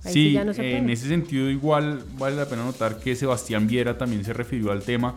Ahí 0.03 0.13
sí, 0.13 0.23
sí 0.27 0.33
ya 0.33 0.45
no 0.45 0.53
se 0.53 0.77
en 0.77 0.87
ese 0.87 1.07
sentido 1.07 1.49
igual 1.49 2.03
vale 2.19 2.35
la 2.35 2.45
pena 2.45 2.63
notar 2.63 2.99
que 2.99 3.15
Sebastián 3.15 3.65
Viera 3.65 3.97
también 3.97 4.23
se 4.23 4.33
refirió 4.33 4.71
al 4.71 4.83
tema 4.83 5.15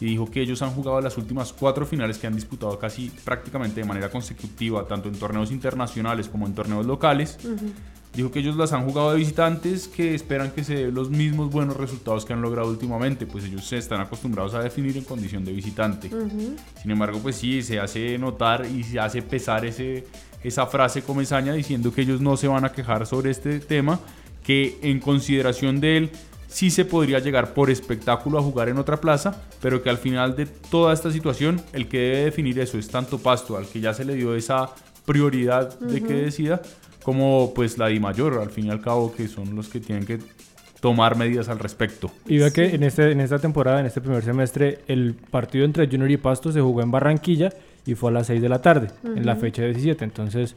y 0.00 0.04
dijo 0.04 0.30
que 0.30 0.40
ellos 0.40 0.62
han 0.62 0.70
jugado 0.70 1.00
las 1.00 1.18
últimas 1.18 1.52
cuatro 1.52 1.86
finales 1.86 2.18
que 2.18 2.28
han 2.28 2.36
disputado 2.36 2.78
casi 2.78 3.10
prácticamente 3.24 3.80
de 3.80 3.86
manera 3.88 4.10
consecutiva, 4.10 4.86
tanto 4.86 5.08
en 5.08 5.18
torneos 5.18 5.50
internacionales 5.50 6.28
como 6.28 6.46
en 6.46 6.54
torneos 6.54 6.86
locales. 6.86 7.36
Uh 7.44 7.48
-huh 7.48 7.95
Dijo 8.16 8.30
que 8.30 8.38
ellos 8.38 8.56
las 8.56 8.72
han 8.72 8.86
jugado 8.86 9.12
de 9.12 9.18
visitantes, 9.18 9.88
que 9.88 10.14
esperan 10.14 10.50
que 10.50 10.64
se 10.64 10.74
den 10.74 10.94
los 10.94 11.10
mismos 11.10 11.50
buenos 11.50 11.76
resultados 11.76 12.24
que 12.24 12.32
han 12.32 12.40
logrado 12.40 12.70
últimamente, 12.70 13.26
pues 13.26 13.44
ellos 13.44 13.66
se 13.66 13.76
están 13.76 14.00
acostumbrados 14.00 14.54
a 14.54 14.62
definir 14.62 14.96
en 14.96 15.04
condición 15.04 15.44
de 15.44 15.52
visitante. 15.52 16.08
Uh 16.08 16.22
-huh. 16.22 16.56
Sin 16.80 16.90
embargo, 16.90 17.18
pues 17.18 17.36
sí, 17.36 17.62
se 17.62 17.78
hace 17.78 18.16
notar 18.16 18.64
y 18.64 18.84
se 18.84 18.98
hace 18.98 19.20
pesar 19.20 19.66
ese, 19.66 20.06
esa 20.42 20.64
frase 20.66 21.02
comezaña 21.02 21.52
diciendo 21.52 21.92
que 21.92 22.00
ellos 22.00 22.22
no 22.22 22.38
se 22.38 22.48
van 22.48 22.64
a 22.64 22.72
quejar 22.72 23.06
sobre 23.06 23.30
este 23.30 23.60
tema, 23.60 24.00
que 24.42 24.78
en 24.80 24.98
consideración 24.98 25.78
de 25.80 25.98
él 25.98 26.10
sí 26.48 26.70
se 26.70 26.86
podría 26.86 27.18
llegar 27.18 27.52
por 27.52 27.68
espectáculo 27.68 28.38
a 28.38 28.42
jugar 28.42 28.70
en 28.70 28.78
otra 28.78 28.98
plaza, 28.98 29.42
pero 29.60 29.82
que 29.82 29.90
al 29.90 29.98
final 29.98 30.34
de 30.36 30.46
toda 30.46 30.94
esta 30.94 31.10
situación 31.10 31.60
el 31.74 31.86
que 31.86 31.98
debe 31.98 32.24
definir 32.24 32.58
eso 32.60 32.78
es 32.78 32.88
tanto 32.88 33.18
Pasto, 33.18 33.58
al 33.58 33.66
que 33.66 33.80
ya 33.80 33.92
se 33.92 34.06
le 34.06 34.14
dio 34.14 34.34
esa 34.34 34.70
prioridad 35.04 35.76
uh 35.82 35.84
-huh. 35.84 35.88
de 35.90 36.02
que 36.02 36.14
decida, 36.14 36.62
como 37.06 37.52
pues 37.54 37.78
la 37.78 37.86
Di 37.86 38.00
Mayor, 38.00 38.40
al 38.40 38.50
fin 38.50 38.66
y 38.66 38.70
al 38.70 38.80
cabo, 38.80 39.14
que 39.14 39.28
son 39.28 39.54
los 39.54 39.68
que 39.68 39.78
tienen 39.78 40.04
que 40.04 40.18
tomar 40.80 41.16
medidas 41.16 41.48
al 41.48 41.60
respecto. 41.60 42.10
Y 42.26 42.38
vea 42.38 42.50
que 42.50 42.74
en, 42.74 42.82
este, 42.82 43.12
en 43.12 43.20
esta 43.20 43.38
temporada, 43.38 43.78
en 43.78 43.86
este 43.86 44.00
primer 44.00 44.24
semestre, 44.24 44.80
el 44.88 45.14
partido 45.14 45.64
entre 45.64 45.86
Junior 45.86 46.10
y 46.10 46.16
Pasto 46.16 46.50
se 46.50 46.60
jugó 46.60 46.82
en 46.82 46.90
Barranquilla 46.90 47.50
y 47.86 47.94
fue 47.94 48.10
a 48.10 48.14
las 48.14 48.26
6 48.26 48.42
de 48.42 48.48
la 48.48 48.60
tarde, 48.60 48.88
en 49.04 49.24
la 49.24 49.36
fecha 49.36 49.62
17. 49.62 50.02
Entonces 50.02 50.56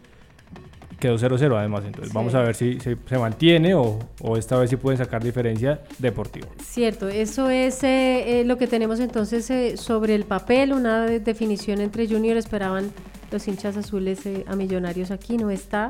quedó 1.00 1.20
0-0 1.20 1.56
además. 1.56 1.84
Entonces 1.86 2.12
vamos 2.12 2.34
a 2.34 2.42
ver 2.42 2.56
si, 2.56 2.80
se 2.80 3.18
mantiene 3.20 3.76
o, 3.76 4.00
o, 4.20 4.36
esta 4.36 4.58
vez 4.58 4.72
sí 4.72 4.76
pueden 4.76 4.98
sacar 4.98 5.24
diferencia 5.24 5.82
deportiva. 6.00 6.48
Cierto, 6.64 7.10
eso 7.10 7.52
es 7.52 7.84
eh, 7.84 8.42
eh, 8.42 8.44
lo 8.44 8.58
que 8.58 8.66
tenemos 8.66 9.00
entonces 9.00 9.48
eh, 9.52 9.78
sobre 9.78 10.16
el 10.16 10.26
papel, 10.26 10.74
una 10.74 11.06
definición 11.06 11.80
entre 11.80 12.08
Junior, 12.08 12.38
esperaban 12.38 12.90
los 13.30 13.48
hinchas 13.48 13.78
azules 13.78 14.22
a 14.48 14.56
Millonarios 14.56 15.12
aquí, 15.12 15.38
no 15.38 15.52
está. 15.52 15.90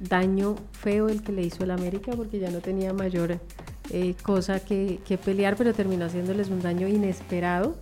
Daño 0.00 0.56
feo 0.72 1.08
el 1.08 1.22
que 1.22 1.32
le 1.32 1.42
hizo 1.42 1.64
el 1.64 1.70
América 1.70 2.12
porque 2.16 2.38
ya 2.38 2.50
no 2.50 2.60
tenía 2.60 2.92
mayor 2.92 3.38
cosa 4.22 4.60
que, 4.60 4.98
que, 5.06 5.18
pelear, 5.18 5.56
pero 5.56 5.72
terminó 5.72 6.06
haciéndoles 6.06 6.48
un 6.48 6.60
daño 6.60 6.88
inesperado. 6.88 7.76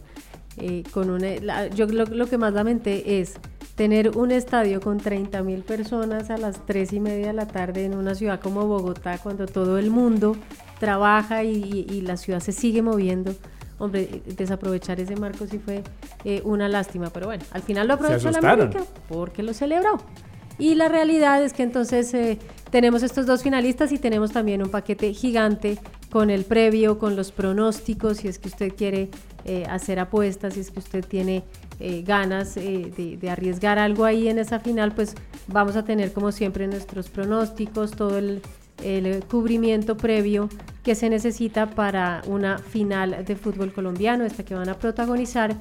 con 0.92 1.10
una, 1.10 1.66
yo 1.68 1.86
lo, 1.86 2.04
lo 2.04 2.26
que 2.26 2.38
más 2.38 2.52
lamenté 2.52 3.20
es 3.20 3.34
tener 3.74 4.16
un 4.16 4.30
estadio 4.30 4.80
con 4.80 4.98
30 4.98 5.42
mil 5.42 5.62
personas 5.62 6.30
a 6.30 6.36
las 6.36 6.64
3 6.66 6.92
y 6.92 7.00
media 7.00 7.28
de 7.28 7.32
la 7.32 7.46
tarde 7.46 7.84
en 7.84 7.96
una 7.96 8.14
ciudad 8.14 8.40
como 8.40 8.66
Bogotá, 8.66 9.18
cuando 9.18 9.46
todo 9.46 9.78
el 9.78 9.90
mundo 9.90 10.36
trabaja 10.78 11.44
y, 11.44 12.00
la 12.02 12.16
ciudad 12.16 12.40
se 12.40 12.52
sigue 12.52 12.82
moviendo. 12.82 13.34
Hombre, 13.78 14.22
desaprovechar 14.36 15.00
ese 15.00 15.16
marco 15.16 15.46
sí 15.46 15.58
fue 15.58 15.82
eh, 16.24 16.40
una 16.44 16.68
lástima, 16.68 17.10
pero 17.10 17.26
bueno, 17.26 17.44
al 17.50 17.62
final 17.62 17.88
lo 17.88 17.94
aprovechó 17.94 18.30
la 18.30 18.38
América 18.38 18.84
porque 19.08 19.42
lo 19.42 19.52
celebró. 19.52 19.98
Y 20.58 20.74
la 20.74 20.88
realidad 20.88 21.42
es 21.42 21.52
que 21.52 21.62
entonces 21.62 22.12
eh, 22.14 22.38
tenemos 22.70 23.02
estos 23.02 23.26
dos 23.26 23.42
finalistas 23.42 23.92
y 23.92 23.98
tenemos 23.98 24.32
también 24.32 24.62
un 24.62 24.70
paquete 24.70 25.12
gigante 25.12 25.78
con 26.10 26.30
el 26.30 26.44
previo, 26.44 26.98
con 26.98 27.16
los 27.16 27.32
pronósticos, 27.32 28.18
si 28.18 28.28
es 28.28 28.38
que 28.38 28.48
usted 28.48 28.74
quiere 28.74 29.10
eh, 29.44 29.64
hacer 29.68 29.98
apuestas, 29.98 30.54
si 30.54 30.60
es 30.60 30.70
que 30.70 30.78
usted 30.78 31.04
tiene 31.04 31.42
eh, 31.80 32.02
ganas 32.06 32.56
eh, 32.56 33.18
de, 33.20 33.30
arriesgar 33.30 33.78
algo 33.78 34.04
ahí 34.04 34.28
en 34.28 34.38
esa 34.38 34.60
final, 34.60 34.94
pues 34.94 35.14
vamos 35.48 35.76
a 35.76 35.84
tener 35.84 36.12
como 36.12 36.32
siempre 36.32 36.66
nuestros 36.66 37.10
pronósticos, 37.10 37.90
todo 37.90 38.16
el, 38.16 38.42
cubrimiento 39.28 39.96
previo 39.96 40.48
que 40.82 40.94
se 40.94 41.08
necesita 41.08 41.70
para 41.70 42.22
una 42.26 42.58
final 42.58 43.24
de 43.24 43.36
fútbol 43.36 43.72
colombiano, 43.72 44.24
esta 44.24 44.44
que 44.44 44.54
van 44.54 44.68
a 44.68 44.74
protagonizar 44.74 45.56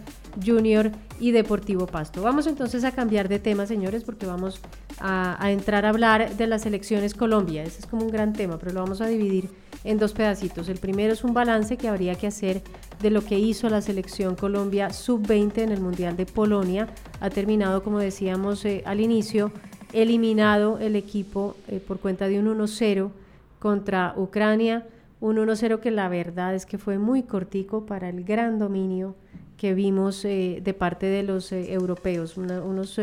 Junior 0.46 0.92
y 1.20 1.32
Deportivo 1.32 1.86
Pasto. 1.86 2.22
Vamos 2.22 2.48
entonces 2.48 2.84
a 2.84 2.92
cambiar 2.92 3.30
de 3.30 3.40
tema, 3.40 3.66
señores, 3.66 4.04
porque 4.04 4.26
vamos 4.26 4.60
a, 5.00 5.42
a 5.44 5.52
entrar 5.52 5.86
a 5.86 5.90
hablar 5.90 6.36
de 6.36 6.48
las 6.48 6.66
elecciones 6.66 7.14
Colombia. 7.14 7.64
Ese 7.64 7.80
es 7.80 7.86
como 7.86 8.04
un 8.04 8.12
gran 8.12 8.34
tema, 8.34 8.58
pero 8.60 8.74
lo 8.74 8.82
vamos 8.82 9.00
a 9.00 9.08
dividir 9.08 9.50
en 9.84 9.98
dos 9.98 10.14
pedacitos. 10.14 10.70
El 10.70 10.80
primero 10.80 11.14
es 11.14 11.24
un 11.24 11.34
balance 11.34 11.78
que 11.78 11.88
habría 11.88 12.16
que 12.16 12.28
hacer 12.28 12.62
de 13.02 13.10
lo 13.10 13.24
que 13.24 13.38
hizo 13.38 13.70
la 13.70 13.82
selección 13.82 14.36
Colombia 14.36 14.92
sub-20 14.92 15.60
en 15.60 15.72
el 15.72 15.82
Mundial 15.82 16.16
de 16.16 16.26
Polonia. 16.26 16.88
Ha 17.20 17.30
terminado, 17.30 17.84
como 17.84 18.00
decíamos 18.00 18.64
eh, 18.66 18.82
al 18.86 19.02
inicio, 19.02 19.52
eliminado 19.94 20.80
el 20.80 20.96
equipo 20.96 21.56
eh, 21.68 21.80
por 21.80 22.00
cuenta 22.00 22.28
de 22.28 22.40
un 22.40 22.48
1-0 22.48 23.12
contra 23.60 24.14
Ucrania. 24.18 24.86
Un 25.22 25.38
1-0 25.38 25.80
que 25.80 25.92
la 25.92 26.10
verdad 26.10 26.54
es 26.56 26.66
que 26.66 26.78
fue 26.78 26.98
muy 26.98 27.24
cortico 27.24 27.86
para 27.86 28.10
el 28.10 28.24
gran 28.24 28.60
dominio 28.60 29.16
que 29.58 29.74
vimos 29.74 30.26
eh, 30.26 30.62
de 30.64 30.74
parte 30.74 31.06
de 31.06 31.24
los 31.24 31.52
europeos. 31.52 32.36
unos, 32.38 33.00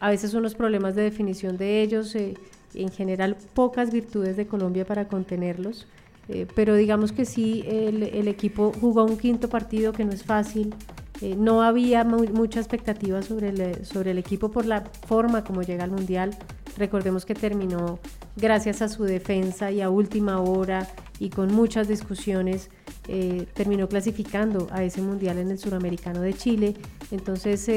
a 0.00 0.10
veces 0.10 0.34
unos 0.34 0.54
problemas 0.54 0.94
de 0.94 1.02
definición 1.02 1.56
de 1.56 1.82
ellos, 1.82 2.14
en 2.14 2.90
general 2.90 3.36
pocas 3.54 3.90
virtudes 3.90 4.36
de 4.36 4.46
Colombia 4.46 4.84
para 4.84 5.08
contenerlos. 5.08 5.86
Eh, 6.28 6.46
pero 6.54 6.74
digamos 6.74 7.12
que 7.12 7.24
sí, 7.24 7.64
el, 7.66 8.28
equipo 8.28 8.72
jugó 8.80 9.04
un 9.04 9.16
quinto 9.16 9.48
partido 9.48 9.92
que 9.92 10.04
no 10.04 10.12
es 10.12 10.22
fácil. 10.22 10.74
Eh, 11.20 11.34
no 11.36 11.62
había 11.62 12.04
mucha 12.04 12.60
expectativa 12.60 13.22
sobre 13.22 13.48
el, 13.48 14.18
equipo 14.18 14.50
por 14.50 14.66
la 14.66 14.84
forma 15.06 15.44
como 15.44 15.62
llega 15.62 15.84
al 15.84 15.90
Mundial. 15.90 16.36
Recordemos 16.76 17.24
que 17.24 17.34
terminó 17.34 17.98
gracias 18.36 18.82
a 18.82 18.88
su 18.88 19.04
defensa 19.04 19.70
y 19.70 19.80
a 19.80 19.90
última 19.90 20.40
hora 20.40 20.86
y 21.18 21.30
con 21.30 21.52
muchas 21.52 21.88
discusiones, 21.88 22.70
eh, 23.08 23.46
terminó 23.54 23.88
clasificando 23.88 24.68
a 24.70 24.84
ese 24.84 25.02
Mundial 25.02 25.38
en 25.38 25.50
el 25.50 25.58
Suramericano 25.58 26.20
de 26.20 26.34
Chile. 26.34 26.74
Entonces 27.10 27.68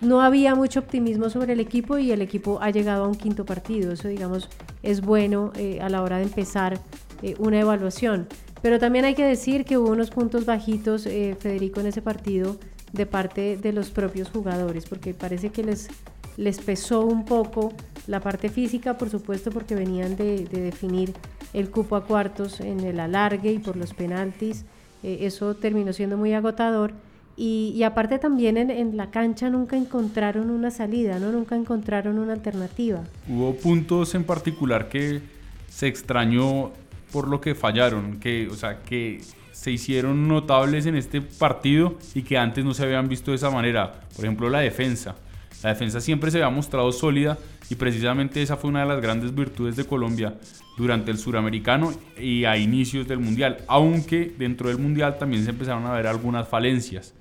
no 0.00 0.20
había 0.20 0.56
mucho 0.56 0.80
optimismo 0.80 1.30
sobre 1.30 1.52
el 1.52 1.60
equipo 1.60 1.98
y 1.98 2.10
el 2.10 2.22
equipo 2.22 2.58
ha 2.60 2.70
llegado 2.70 3.04
a 3.04 3.08
un 3.08 3.14
quinto 3.14 3.44
partido. 3.44 3.92
Eso 3.92 4.08
digamos 4.08 4.48
es 4.82 5.00
bueno 5.00 5.52
a 5.80 5.88
la 5.88 6.02
hora 6.02 6.16
de 6.16 6.24
empezar 6.24 6.80
eh, 7.22 7.36
una 7.38 7.60
evaluación. 7.60 8.26
Pero 8.62 8.78
también 8.78 9.04
hay 9.04 9.14
que 9.14 9.24
decir 9.24 9.64
que 9.64 9.78
hubo 9.78 9.90
unos 9.90 10.10
puntos 10.10 10.44
bajitos, 10.44 11.06
eh, 11.06 11.36
Federico, 11.38 11.80
en 11.80 11.86
ese 11.86 12.02
partido 12.02 12.56
de 12.92 13.06
parte 13.06 13.56
de 13.56 13.72
los 13.72 13.90
propios 13.90 14.30
jugadores, 14.30 14.86
porque 14.86 15.14
parece 15.14 15.50
que 15.50 15.64
les, 15.64 15.88
les 16.36 16.58
pesó 16.58 17.04
un 17.04 17.24
poco 17.24 17.72
la 18.06 18.20
parte 18.20 18.48
física, 18.48 18.98
por 18.98 19.10
supuesto, 19.10 19.50
porque 19.50 19.74
venían 19.74 20.16
de, 20.16 20.44
definir 20.44 21.14
el 21.52 21.70
cupo 21.70 21.96
a 21.96 22.04
cuartos 22.04 22.60
en 22.60 22.80
el 22.80 23.00
alargue 23.00 23.52
y 23.52 23.58
por 23.58 23.76
los 23.76 23.94
penaltis. 23.94 24.64
Eh, 25.02 25.18
eso 25.22 25.54
terminó 25.54 25.92
siendo 25.92 26.16
muy 26.16 26.32
agotador. 26.32 26.92
Y, 27.34 27.82
aparte 27.82 28.18
también 28.18 28.58
en, 28.58 28.70
en, 28.70 28.96
la 28.96 29.10
cancha 29.10 29.48
nunca 29.48 29.76
encontraron 29.76 30.50
una 30.50 30.70
salida, 30.70 31.18
¿no? 31.18 31.32
Nunca 31.32 31.56
encontraron 31.56 32.18
una 32.18 32.34
alternativa. 32.34 33.04
Hubo 33.26 33.54
puntos 33.54 34.14
en 34.14 34.24
particular 34.24 34.90
que 34.90 35.22
se 35.68 35.86
extrañó 35.86 36.72
por 37.10 37.28
lo 37.28 37.40
que 37.40 37.54
fallaron, 37.54 38.20
que, 38.20 38.48
o 38.48 38.54
sea, 38.54 38.82
que 38.82 39.20
se 39.62 39.70
hicieron 39.70 40.26
notables 40.26 40.86
en 40.86 40.96
este 40.96 41.20
partido 41.20 41.96
y 42.16 42.22
que 42.22 42.36
antes 42.36 42.64
no 42.64 42.74
se 42.74 42.82
habían 42.82 43.08
visto 43.08 43.30
de 43.30 43.36
esa 43.36 43.48
manera. 43.48 43.92
Por 44.16 44.24
ejemplo, 44.24 44.50
la 44.50 44.58
defensa. 44.58 45.14
La 45.62 45.68
defensa 45.68 46.00
siempre 46.00 46.32
se 46.32 46.38
había 46.38 46.50
mostrado 46.50 46.90
sólida 46.90 47.38
y 47.70 47.76
precisamente 47.76 48.42
esa 48.42 48.56
fue 48.56 48.70
una 48.70 48.80
de 48.80 48.86
las 48.86 49.00
grandes 49.00 49.32
virtudes 49.32 49.76
de 49.76 49.84
Colombia 49.84 50.34
durante 50.76 51.12
el 51.12 51.18
suramericano 51.18 51.92
y 52.18 52.44
a 52.44 52.56
inicios 52.56 53.06
del 53.06 53.20
mundial, 53.20 53.58
aunque 53.68 54.34
dentro 54.36 54.68
del 54.68 54.78
mundial 54.78 55.16
también 55.16 55.44
se 55.44 55.50
empezaron 55.50 55.86
a 55.86 55.92
ver 55.92 56.08
algunas 56.08 56.48
falencias. 56.48 57.14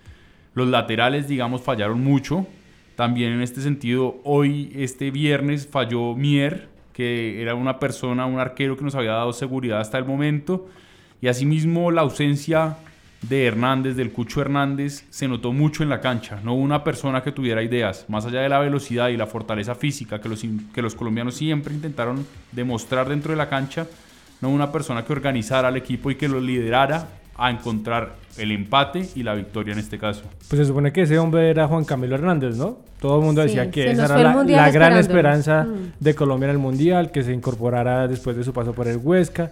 Los 0.56 0.68
laterales, 0.68 1.28
digamos, 1.28 1.62
fallaron 1.62 2.04
mucho. 2.04 2.48
También 2.96 3.34
en 3.34 3.44
este 3.44 3.62
sentido, 3.62 4.20
hoy, 4.24 4.72
este 4.76 5.12
viernes, 5.12 5.68
falló 5.68 6.16
Mier, 6.16 6.70
que 6.92 7.40
era 7.40 7.54
una 7.54 7.78
persona, 7.78 8.26
un 8.26 8.40
arquero 8.40 8.78
que 8.78 8.84
nos 8.84 8.96
había 8.96 9.12
dado 9.12 9.32
seguridad 9.32 9.80
hasta 9.80 10.00
el 10.00 10.06
momento. 10.06 10.68
Y 11.22 11.28
asimismo 11.28 11.92
la 11.92 12.02
ausencia 12.02 12.78
de 13.22 13.46
Hernández, 13.46 13.96
del 13.96 14.12
Cucho 14.12 14.42
Hernández, 14.42 15.06
se 15.12 15.28
notó 15.28 15.54
mucho 15.54 15.84
en 15.84 15.90
la 15.90 16.02
cancha. 16.02 16.40
No 16.44 16.56
hubo 16.56 16.64
una 16.64 16.84
persona 16.84 17.22
que 17.22 17.32
tuviera 17.32 17.62
ideas, 17.62 18.06
más 18.08 18.26
allá 18.26 18.42
de 18.42 18.50
la 18.50 18.60
velocidad 18.60 19.10
y 19.10 19.18
la 19.18 19.28
fortaleza 19.28 19.76
física 19.76 20.20
que 20.20 20.28
los, 20.28 20.44
que 20.74 20.82
los 20.82 20.96
colombianos 20.96 21.36
siempre 21.36 21.74
intentaron 21.74 22.26
demostrar 22.52 23.08
dentro 23.08 23.32
de 23.32 23.38
la 23.38 23.50
cancha, 23.50 23.86
no 24.42 24.50
hubo 24.50 24.56
una 24.56 24.72
persona 24.72 25.06
que 25.06 25.14
organizara 25.14 25.68
al 25.68 25.78
equipo 25.78 26.10
y 26.10 26.16
que 26.16 26.28
lo 26.28 26.42
liderara 26.42 27.08
a 27.36 27.52
encontrar 27.52 28.16
el 28.38 28.52
empate 28.52 29.08
y 29.16 29.24
la 29.24 29.36
victoria 29.36 29.74
en 29.74 29.80
este 29.80 30.00
caso. 30.00 30.24
Pues 30.48 30.60
se 30.60 30.66
supone 30.66 30.92
que 30.92 31.04
ese 31.04 31.20
hombre 31.20 31.50
era 31.50 31.68
Juan 31.68 31.86
Camilo 31.86 32.16
Hernández, 32.16 32.56
¿no? 32.56 32.80
Todo 33.00 33.20
el 33.20 33.26
mundo 33.26 33.42
decía 33.42 33.70
que 33.70 33.90
esa 33.92 34.06
era 34.06 34.44
la, 34.44 34.72
gran 34.72 34.98
esperanza 34.98 35.64
mm. 35.64 35.94
de 36.00 36.16
Colombia 36.16 36.46
en 36.46 36.52
el 36.52 36.60
Mundial, 36.60 37.12
que 37.12 37.24
se 37.24 37.34
incorporara 37.34 38.08
después 38.08 38.36
de 38.36 38.44
su 38.44 38.54
paso 38.54 38.74
por 38.74 38.88
el 38.88 38.98
Huesca, 38.98 39.52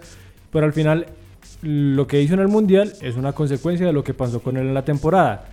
pero 0.52 0.66
al 0.66 0.72
final 0.72 1.06
lo 1.62 2.06
que 2.06 2.22
hizo 2.22 2.34
en 2.34 2.40
el 2.40 2.48
Mundial 2.48 2.92
es 3.00 3.16
una 3.16 3.32
consecuencia 3.32 3.86
de 3.86 3.92
lo 3.92 4.04
que 4.04 4.14
pasó 4.14 4.40
con 4.40 4.56
él 4.56 4.66
en 4.66 4.74
la 4.74 4.84
temporada. 4.84 5.44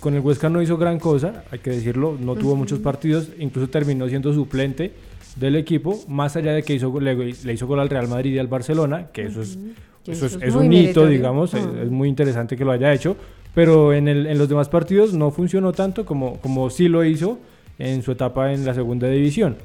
Con 0.00 0.14
el 0.14 0.20
Huesca 0.20 0.48
no 0.48 0.60
hizo 0.60 0.76
gran 0.76 0.98
cosa, 0.98 1.44
hay 1.50 1.58
que 1.58 1.70
decirlo, 1.70 2.16
no 2.20 2.34
tuvo 2.34 2.54
muchos 2.54 2.78
partidos, 2.80 3.30
incluso 3.38 3.68
terminó 3.68 4.08
siendo 4.08 4.32
suplente 4.34 4.92
del 5.36 5.56
equipo, 5.56 5.98
más 6.08 6.36
allá 6.36 6.52
de 6.52 6.62
que 6.62 6.74
hizo, 6.74 7.00
le, 7.00 7.52
hizo 7.52 7.66
gol 7.66 7.80
al 7.80 7.88
Real 7.88 8.08
Madrid 8.08 8.34
y 8.34 8.38
al 8.38 8.46
Barcelona, 8.46 9.08
que 9.12 9.24
eso 9.24 9.40
es 9.40 9.58
eso 10.06 10.26
es, 10.26 10.54
un 10.54 10.72
hito, 10.72 11.06
digamos, 11.06 11.54
es, 11.54 11.90
muy 11.90 12.08
interesante 12.08 12.56
que 12.56 12.64
lo 12.64 12.72
haya 12.72 12.92
hecho, 12.92 13.16
pero 13.54 13.92
en, 13.92 14.08
el, 14.08 14.26
en 14.26 14.38
los 14.38 14.48
demás 14.48 14.68
partidos 14.68 15.12
no 15.14 15.30
funcionó 15.30 15.72
tanto 15.72 16.04
como, 16.04 16.38
como 16.40 16.70
sí 16.70 16.88
lo 16.88 17.04
hizo 17.04 17.38
en 17.78 18.02
su 18.02 18.12
etapa 18.12 18.52
en 18.52 18.64
la 18.64 18.74
segunda 18.74 19.08
división. 19.08 19.56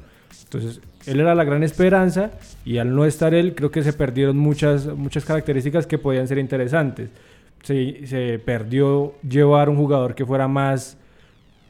Entonces, 0.44 0.80
él 1.06 1.20
era 1.20 1.34
la 1.34 1.44
gran 1.44 1.62
esperanza 1.62 2.30
y 2.64 2.78
al 2.78 2.94
no 2.94 3.04
estar 3.04 3.34
él, 3.34 3.54
creo 3.54 3.70
que 3.70 3.82
se 3.82 3.92
perdieron 3.92 4.36
muchas, 4.36 4.86
muchas 4.86 5.24
características 5.24 5.86
que 5.86 5.98
podían 5.98 6.28
ser 6.28 6.38
interesantes. 6.38 7.10
Se, 7.62 8.06
se 8.06 8.38
perdió 8.38 9.14
llevar 9.28 9.68
un 9.68 9.76
jugador 9.76 10.14
que 10.14 10.26
fuera 10.26 10.48
más 10.48 10.96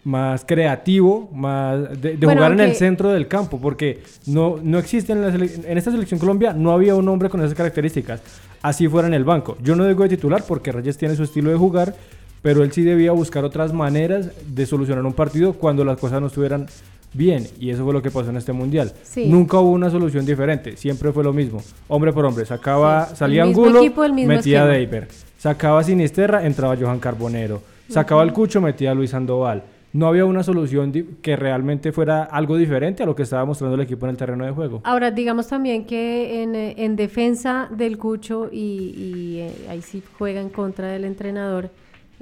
más 0.04 0.44
creativo, 0.44 1.30
más 1.32 2.00
de, 2.00 2.16
jugar 2.16 2.52
en 2.52 2.60
el 2.60 2.74
centro 2.74 3.10
del 3.10 3.28
campo, 3.28 3.60
porque 3.60 4.02
no, 4.26 4.58
no 4.62 4.78
existe 4.78 5.12
en, 5.12 5.22
en 5.22 5.78
esta 5.78 5.92
selección 5.92 6.18
Colombia, 6.18 6.52
no 6.52 6.72
había 6.72 6.94
un 6.96 7.08
hombre 7.08 7.28
con 7.28 7.40
esas 7.40 7.54
características, 7.54 8.20
así 8.62 8.88
fuera 8.88 9.06
en 9.06 9.14
el 9.14 9.24
banco. 9.24 9.56
Yo 9.62 9.76
no 9.76 9.86
digo 9.86 10.02
de 10.02 10.08
titular 10.08 10.44
porque 10.46 10.72
Reyes 10.72 10.98
tiene 10.98 11.14
su 11.14 11.22
estilo 11.22 11.50
de 11.50 11.56
jugar, 11.56 11.94
pero 12.42 12.64
él 12.64 12.72
sí 12.72 12.82
debía 12.82 13.12
buscar 13.12 13.44
otras 13.44 13.72
maneras 13.72 14.30
de 14.44 14.66
solucionar 14.66 15.06
un 15.06 15.12
partido 15.12 15.52
cuando 15.52 15.84
las 15.84 15.98
cosas 15.98 16.20
no 16.20 16.26
estuvieran 16.26 16.66
bien. 17.12 17.46
Y 17.58 17.70
eso 17.70 17.84
fue 17.84 17.92
lo 17.92 18.02
que 18.02 18.10
pasó 18.10 18.30
en 18.30 18.36
este 18.36 18.52
mundial. 18.52 18.92
Nunca 19.26 19.58
hubo 19.58 19.70
una 19.70 19.90
solución 19.90 20.24
diferente. 20.24 20.76
Siempre 20.76 21.12
fue 21.12 21.24
lo 21.24 21.32
mismo. 21.32 21.62
Hombre 21.88 22.12
por 22.12 22.24
hombre. 22.24 22.44
Sacaba, 22.44 23.06
salía 23.14 23.42
Angulo, 23.42 23.82
metía 24.26 24.66
Deiber. 24.66 25.08
Sacaba 25.38 25.82
Sinisterra, 25.82 26.46
entraba 26.46 26.76
Johan 26.76 27.00
Carbonero. 27.00 27.62
Sacaba 27.88 28.22
el 28.22 28.32
Cucho, 28.32 28.60
metía 28.60 28.92
a 28.92 28.94
Luis 28.94 29.10
Sandoval. 29.10 29.64
No 29.92 30.06
había 30.06 30.24
una 30.24 30.42
solución 30.42 30.90
que 31.20 31.36
realmente 31.36 31.92
fuera 31.92 32.24
algo 32.24 32.56
diferente 32.56 33.02
a 33.02 33.06
lo 33.06 33.14
que 33.14 33.24
estaba 33.24 33.44
mostrando 33.44 33.74
el 33.74 33.82
equipo 33.82 34.06
en 34.06 34.10
el 34.10 34.16
terreno 34.16 34.46
de 34.46 34.52
juego. 34.52 34.80
Ahora, 34.84 35.10
digamos 35.10 35.48
también 35.48 35.84
que 35.84 36.42
en, 36.42 36.54
eh, 36.54 36.88
defensa 36.96 37.68
del 37.70 37.98
Cucho, 37.98 38.48
y, 38.50 39.36
eh, 39.40 39.66
ahí 39.68 39.82
sí 39.82 40.02
juega 40.16 40.40
en 40.40 40.48
contra 40.48 40.86
del 40.86 41.04
entrenador, 41.04 41.70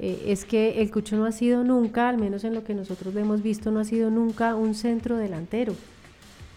eh, 0.03 0.23
es 0.25 0.45
que 0.45 0.81
el 0.81 0.89
Cucho 0.89 1.15
no 1.15 1.25
ha 1.25 1.31
sido 1.31 1.63
nunca, 1.63 2.09
al 2.09 2.17
menos 2.17 2.43
en 2.43 2.55
lo 2.55 2.63
que 2.63 2.73
nosotros 2.73 3.15
hemos 3.15 3.43
visto, 3.43 3.69
no 3.69 3.79
ha 3.79 3.85
sido 3.85 4.09
nunca 4.09 4.55
un 4.55 4.73
centro 4.73 5.15
delantero. 5.15 5.75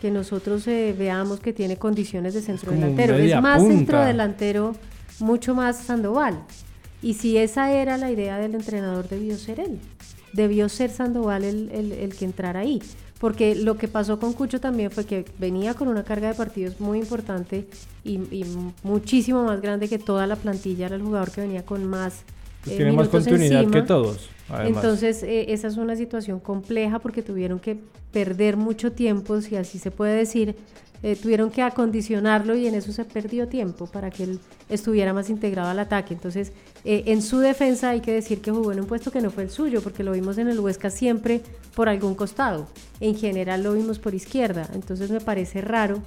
Que 0.01 0.11
nosotros 0.11 0.67
eh, 0.67 0.95
veamos 0.99 1.41
que 1.41 1.53
tiene 1.53 1.77
condiciones 1.77 2.33
de 2.33 2.41
centro 2.41 2.73
delantero. 2.73 3.17
Es 3.17 3.39
más 3.43 3.63
centro 3.63 4.01
delantero, 4.01 4.75
mucho 5.19 5.55
más 5.55 5.77
Sandoval. 5.77 6.43
Y 7.03 7.15
si 7.15 7.37
esa 7.37 7.71
era 7.71 7.99
la 7.99 8.11
idea 8.11 8.39
del 8.39 8.55
entrenador, 8.55 9.11
debió 9.11 9.37
ser 9.37 9.61
él. 9.61 9.79
Debió 10.33 10.71
ser 10.71 10.89
Sandoval 10.89 11.45
el, 11.45 11.71
el 11.71 12.17
que 12.17 12.25
entrara 12.25 12.61
ahí 12.61 12.81
porque 13.21 13.55
lo 13.55 13.79
que 13.79 13.89
pasó 13.89 14.19
con 14.19 14.33
Cucho 14.35 14.61
también 14.61 14.91
fue 14.91 15.07
que 15.07 15.25
venía 15.39 15.73
con 15.73 15.89
una 15.89 16.03
carga 16.03 16.29
de 16.29 16.35
partidos 16.35 16.81
muy 16.81 16.99
importante 16.99 17.67
y, 18.05 18.17
y, 18.17 18.45
muchísimo 18.83 19.45
más 19.45 19.63
grande 19.63 19.89
que 19.89 19.99
toda 19.99 20.27
la 20.27 20.37
plantilla, 20.37 20.87
era 20.87 20.97
el 20.97 21.03
jugador 21.03 21.31
que 21.31 21.41
venía 21.41 21.65
con 21.65 21.87
más 21.87 22.25
pues 22.65 22.77
tiene 22.77 22.93
más 22.93 23.09
continuidad 23.09 23.67
que 23.69 23.83
todos. 23.83 24.31
Entonces, 24.65 25.23
eh, 25.23 25.53
esa 25.53 25.69
es 25.69 25.77
una 25.77 25.97
situación 25.97 26.41
compleja 26.41 26.99
porque 26.99 27.23
tuvieron 27.23 27.59
que 27.59 27.79
perder 28.13 28.57
mucho 28.57 28.93
tiempo, 28.93 29.41
si 29.41 29.57
así 29.57 29.79
se 29.79 29.91
puede 29.91 30.17
decir, 30.17 30.57
eh, 31.03 31.17
tuvieron 31.17 31.51
que 31.51 31.63
acondicionarlo 31.63 32.55
y 32.57 32.67
en 32.67 32.75
eso 32.75 32.93
se 32.93 33.05
perdió 33.05 33.47
tiempo 33.47 33.87
para 33.87 34.11
que 34.11 34.25
él 34.25 34.41
estuviera 34.71 35.13
más 35.13 35.29
integrado 35.29 35.69
al 35.69 35.79
ataque. 35.79 36.15
Entonces, 36.15 36.53
eh, 36.85 37.05
en 37.07 37.21
su 37.21 37.41
defensa 37.41 37.91
hay 37.91 38.01
que 38.01 38.13
decir 38.13 38.41
que 38.41 38.51
jugó 38.51 38.73
en 38.73 38.81
un 38.81 38.87
puesto 38.87 39.11
que 39.11 39.21
no 39.21 39.31
fue 39.31 39.43
el 39.43 39.51
suyo, 39.51 39.83
porque 39.83 40.03
lo 40.03 40.13
vimos 40.13 40.39
en 40.39 40.49
el 40.49 40.61
Huesca 40.61 40.89
siempre 40.89 41.43
por 41.75 41.89
algún 41.89 42.15
costado. 42.15 42.69
En 43.01 43.17
general 43.17 43.63
lo 43.63 43.75
vimos 43.75 43.99
por 43.99 44.15
izquierda. 44.15 44.69
Entonces, 44.73 45.11
me 45.11 45.21
parece 45.21 45.61
raro 45.61 46.03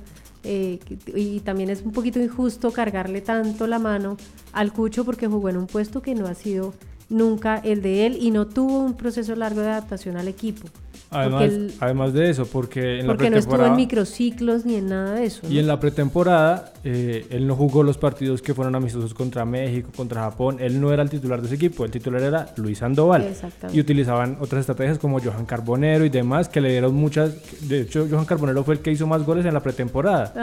eh, 0.48 0.80
y 1.14 1.42
también 1.42 1.70
es 1.70 1.82
un 1.82 1.92
poquito 1.92 2.20
injusto 2.22 2.72
cargarle 2.72 3.22
tanto 3.22 3.68
la 3.68 3.80
mano 3.80 4.16
al 4.54 4.72
Cucho 4.72 5.04
porque 5.04 5.28
jugó 5.28 5.50
en 5.50 5.58
un 5.58 5.68
puesto 5.68 6.02
que 6.02 6.16
no 6.16 6.26
ha 6.26 6.34
sido 6.34 6.74
nunca 7.10 7.58
el 7.58 7.82
de 7.82 8.06
él 8.06 8.18
y 8.20 8.32
no 8.32 8.48
tuvo 8.48 8.80
un 8.80 8.96
proceso 8.96 9.36
largo 9.36 9.62
de 9.62 9.68
adaptación 9.68 10.18
al 10.18 10.28
equipo. 10.28 10.68
Además, 11.10 11.52
además 11.80 12.14
de 12.14 12.30
eso, 12.30 12.46
porque 12.46 13.00
en 13.00 13.08
porque 13.08 13.30
no 13.30 13.38
estuvo 13.38 13.66
en 13.66 13.76
microciclos 13.76 14.66
ni 14.66 14.76
en 14.76 14.90
nada 14.90 15.14
de 15.14 15.26
eso. 15.26 15.48
Y 15.50 15.60
en 15.60 15.68
la 15.68 15.80
pretemporada, 15.80 16.74
eh, 16.84 17.26
él 17.30 17.48
no 17.48 17.56
jugó 17.56 17.84
los 17.84 17.98
partidos 17.98 18.42
que 18.42 18.54
fueron 18.54 18.76
amistosos 18.76 19.14
contra 19.14 19.46
México, 19.46 19.90
contra 19.96 20.22
Japón. 20.22 20.58
Él 20.60 20.82
no 20.82 20.92
era 20.92 21.04
el 21.04 21.10
titular 21.10 21.40
de 21.40 21.48
ese 21.48 21.56
equipo, 21.56 21.86
el 21.86 21.92
titular 21.92 22.22
era 22.22 22.54
Luis 22.58 22.80
Sandoval. 22.80 23.34
Y 23.72 23.80
utilizaban 23.80 24.38
otras 24.42 24.62
estrategias 24.62 25.00
como 25.00 25.20
Johan 25.22 25.46
Carbonero 25.46 26.04
y 26.04 26.10
demás, 26.10 26.50
que 26.50 26.60
le 26.60 26.72
dieron 26.72 26.94
muchas. 26.94 27.36
De 27.68 27.82
hecho, 27.82 28.08
Johan 28.10 28.26
Carbonero 28.26 28.64
fue 28.64 28.76
el 28.76 28.82
que 28.82 28.92
hizo 28.92 29.08
más 29.08 29.26
goles 29.26 29.46
en 29.46 29.54
la 29.54 29.62
pretemporada. 29.62 30.34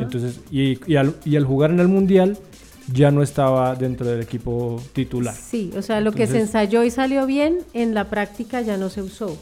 Entonces, 0.00 0.40
y, 0.50 0.78
y, 0.90 0.96
al, 0.96 1.14
y 1.24 1.36
al 1.36 1.44
jugar 1.44 1.70
en 1.70 1.80
el 1.80 1.88
Mundial, 1.88 2.38
ya 2.92 3.10
no 3.10 3.22
estaba 3.22 3.74
dentro 3.74 4.06
del 4.06 4.22
equipo 4.22 4.80
titular. 4.92 5.34
Sí, 5.34 5.72
o 5.76 5.82
sea, 5.82 6.00
lo 6.00 6.12
que 6.12 6.26
se 6.26 6.40
ensayó 6.40 6.84
y 6.84 6.90
salió 6.90 7.26
bien, 7.26 7.58
en 7.74 7.94
la 7.94 8.08
práctica 8.08 8.60
ya 8.60 8.76
no 8.76 8.88
se 8.88 9.02
usó. 9.02 9.36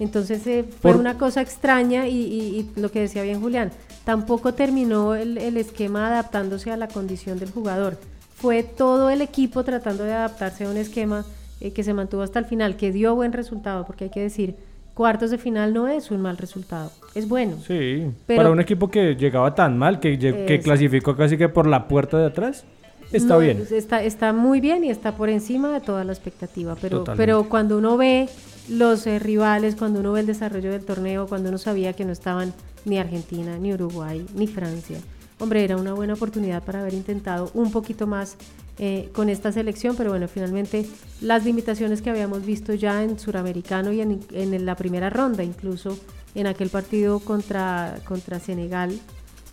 Entonces 0.00 0.46
eh, 0.46 0.64
fue 0.80 0.94
una 0.94 1.18
cosa 1.18 1.40
extraña 1.40 2.06
y, 2.06 2.70
lo 2.76 2.90
que 2.90 3.00
decía 3.00 3.22
bien 3.22 3.40
Julián, 3.40 3.70
tampoco 4.04 4.54
terminó 4.54 5.14
el, 5.14 5.56
esquema 5.56 6.06
adaptándose 6.08 6.70
a 6.70 6.76
la 6.76 6.88
condición 6.88 7.38
del 7.38 7.50
jugador. 7.50 7.98
Fue 8.36 8.62
todo 8.62 9.10
el 9.10 9.20
equipo 9.20 9.64
tratando 9.64 10.04
de 10.04 10.12
adaptarse 10.12 10.64
a 10.64 10.70
un 10.70 10.76
esquema 10.76 11.24
eh, 11.60 11.72
que 11.72 11.82
se 11.82 11.92
mantuvo 11.92 12.22
hasta 12.22 12.38
el 12.38 12.44
final, 12.44 12.76
que 12.76 12.92
dio 12.92 13.14
buen 13.16 13.32
resultado, 13.32 13.84
porque 13.84 14.04
hay 14.04 14.10
que 14.10 14.20
decir, 14.20 14.54
cuartos 14.94 15.30
de 15.30 15.38
final 15.38 15.74
no 15.74 15.88
es 15.88 16.12
un 16.12 16.20
mal 16.20 16.36
resultado, 16.36 16.92
es 17.16 17.28
bueno. 17.28 17.56
Sí, 17.66 18.06
para 18.26 18.50
un 18.50 18.60
equipo 18.60 18.88
que 18.88 19.16
llegaba 19.16 19.56
tan 19.56 19.76
mal, 19.76 19.98
que, 19.98 20.16
que 20.18 20.60
clasificó 20.60 21.16
casi 21.16 21.36
que 21.36 21.48
por 21.48 21.66
la 21.66 21.88
puerta 21.88 22.18
de 22.18 22.26
atrás. 22.26 22.64
Está 23.12 23.38
bien. 23.38 23.64
Está, 23.70 24.02
está 24.02 24.32
muy 24.32 24.60
bien 24.60 24.84
y 24.84 24.90
está 24.90 25.12
por 25.12 25.30
encima 25.30 25.72
de 25.72 25.80
toda 25.80 26.04
la 26.04 26.12
expectativa, 26.12 26.76
pero, 26.80 27.04
pero 27.16 27.44
cuando 27.48 27.78
uno 27.78 27.96
ve 27.96 28.28
los 28.68 29.06
eh, 29.06 29.18
rivales, 29.18 29.76
cuando 29.76 30.00
uno 30.00 30.12
ve 30.12 30.20
el 30.20 30.26
desarrollo 30.26 30.70
del 30.70 30.84
torneo, 30.84 31.26
cuando 31.26 31.48
uno 31.48 31.58
sabía 31.58 31.92
que 31.92 32.04
no 32.04 32.12
estaban 32.12 32.52
ni 32.84 32.98
Argentina, 32.98 33.58
ni 33.58 33.72
Uruguay, 33.72 34.24
ni 34.34 34.46
Francia. 34.46 34.98
Hombre, 35.40 35.62
era 35.64 35.76
una 35.76 35.94
buena 35.94 36.14
oportunidad 36.14 36.62
para 36.64 36.80
haber 36.80 36.94
intentado 36.94 37.50
un 37.54 37.70
poquito 37.70 38.06
más 38.06 38.36
eh, 38.78 39.08
con 39.12 39.28
esta 39.28 39.52
selección, 39.52 39.96
pero 39.96 40.10
bueno, 40.10 40.28
finalmente 40.28 40.86
las 41.20 41.44
limitaciones 41.44 42.02
que 42.02 42.10
habíamos 42.10 42.44
visto 42.44 42.74
ya 42.74 43.02
en 43.02 43.18
Suramericano 43.18 43.92
y 43.92 44.00
en, 44.00 44.20
en 44.32 44.66
la 44.66 44.76
primera 44.76 45.10
ronda, 45.10 45.44
incluso 45.44 45.98
en 46.34 46.46
aquel 46.46 46.68
partido 46.68 47.20
contra, 47.20 47.98
contra 48.04 48.38
Senegal, 48.40 48.98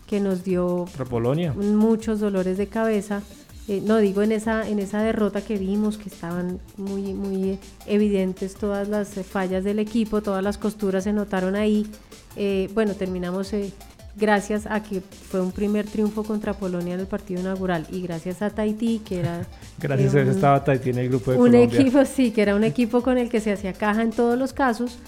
que 0.08 0.20
nos 0.20 0.44
dio 0.44 0.86
Polonia. 1.10 1.54
muchos 1.54 2.20
dolores 2.20 2.58
de 2.58 2.68
cabeza, 2.68 3.22
eh, 3.68 3.82
no 3.84 3.98
digo 3.98 4.22
en 4.22 4.32
esa, 4.32 4.68
en 4.68 4.78
esa 4.78 5.02
derrota 5.02 5.42
que 5.42 5.58
vimos, 5.58 5.98
que 5.98 6.10
estaban 6.10 6.60
muy, 6.78 7.14
muy 7.14 7.58
evidentes 7.88 8.54
todas 8.54 8.88
las 8.88 9.10
fallas 9.26 9.64
del 9.64 9.80
equipo, 9.80 10.22
todas 10.22 10.44
las 10.44 10.58
costuras 10.58 11.06
se 11.06 11.14
notaron 11.14 11.56
ahí. 11.56 11.88
Eh, 12.36 12.70
bueno, 12.76 12.94
terminamos 12.94 13.52
eh, 13.54 13.72
gracias 14.16 14.68
a 14.68 14.84
que 14.84 15.02
fue 15.02 15.42
un 15.42 15.52
primer 15.52 15.88
triunfo 15.88 16.24
contra 16.24 16.54
Polonia 16.54 16.94
en 16.94 17.00
el 17.00 17.08
partido 17.08 17.42
inaugural 17.42 17.88
y 17.92 18.02
gracias 18.04 18.44
a 18.44 18.52
Tahití, 18.52 19.00
que 19.00 19.22
era... 19.22 19.48
gracias 19.80 20.14
a 20.14 20.22
eso 20.22 20.32
estaba 20.32 20.64
Tahití 20.64 20.92
en 20.92 21.00
el 21.00 21.10
grupo 21.10 21.32
de 21.32 21.38
Un 21.40 21.56
equipo, 21.56 22.06
sí, 22.06 22.30
que 22.30 22.44
era 22.44 22.56
un 22.56 22.64
equipo 22.64 23.02
con 23.02 23.18
el 23.18 23.30
que 23.30 23.40
se 23.40 23.52
hacía 23.52 23.74
caja 23.74 24.04
en 24.04 24.12
todos 24.12 24.38
los 24.38 24.54
casos, 24.54 25.00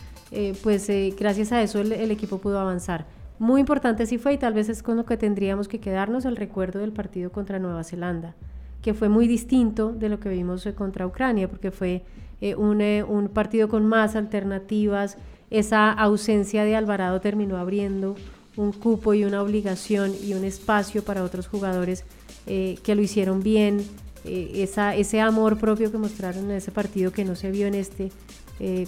pues 0.61 0.91
gracias 1.17 1.53
a 1.53 1.61
eso 1.61 1.79
el 1.79 2.11
equipo 2.11 2.39
pudo 2.39 2.59
avanzar. 2.59 3.05
Muy 3.39 3.59
importante 3.59 4.07
sí 4.07 4.17
fue 4.17 4.33
y 4.33 4.37
tal 4.37 4.53
vez 4.53 4.67
es 4.67 4.81
con 4.81 4.97
lo 4.97 5.05
que 5.05 5.15
tendríamos 5.15 5.67
que 5.67 5.79
quedarnos 5.79 6.25
el 6.25 6.35
recuerdo 6.35 6.79
del 6.79 6.91
partido 6.91 7.31
contra 7.31 7.59
Nueva 7.59 7.83
Zelanda, 7.83 8.33
que 8.81 8.95
fue 8.95 9.09
muy 9.09 9.27
distinto 9.27 9.91
de 9.91 10.09
lo 10.09 10.19
que 10.19 10.29
vimos 10.29 10.65
eh, 10.65 10.73
contra 10.73 11.05
Ucrania, 11.05 11.47
porque 11.47 11.69
fue 11.69 12.03
eh, 12.41 12.55
un, 12.55 12.81
eh, 12.81 13.03
un, 13.03 13.29
partido 13.29 13.69
con 13.69 13.85
más 13.85 14.15
alternativas, 14.15 15.17
esa 15.51 15.91
ausencia 15.91 16.63
de 16.63 16.75
Alvarado 16.75 17.21
terminó 17.21 17.57
abriendo 17.57 18.15
un 18.55 18.71
cupo 18.71 19.13
y 19.13 19.23
una 19.23 19.43
obligación 19.43 20.13
y 20.23 20.33
un 20.33 20.43
espacio 20.43 21.03
para 21.03 21.23
otros 21.23 21.47
jugadores 21.47 22.05
que 22.45 22.95
lo 22.95 23.01
hicieron 23.01 23.43
bien, 23.43 23.85
esa, 24.23 24.95
ese 24.95 25.19
amor 25.19 25.57
propio 25.57 25.91
que 25.91 25.97
mostraron 25.97 26.45
en 26.45 26.57
ese 26.57 26.71
partido 26.71 27.11
que 27.11 27.25
no 27.25 27.35
se 27.35 27.51
vio 27.51 27.67
en 27.67 27.75
este, 27.75 28.09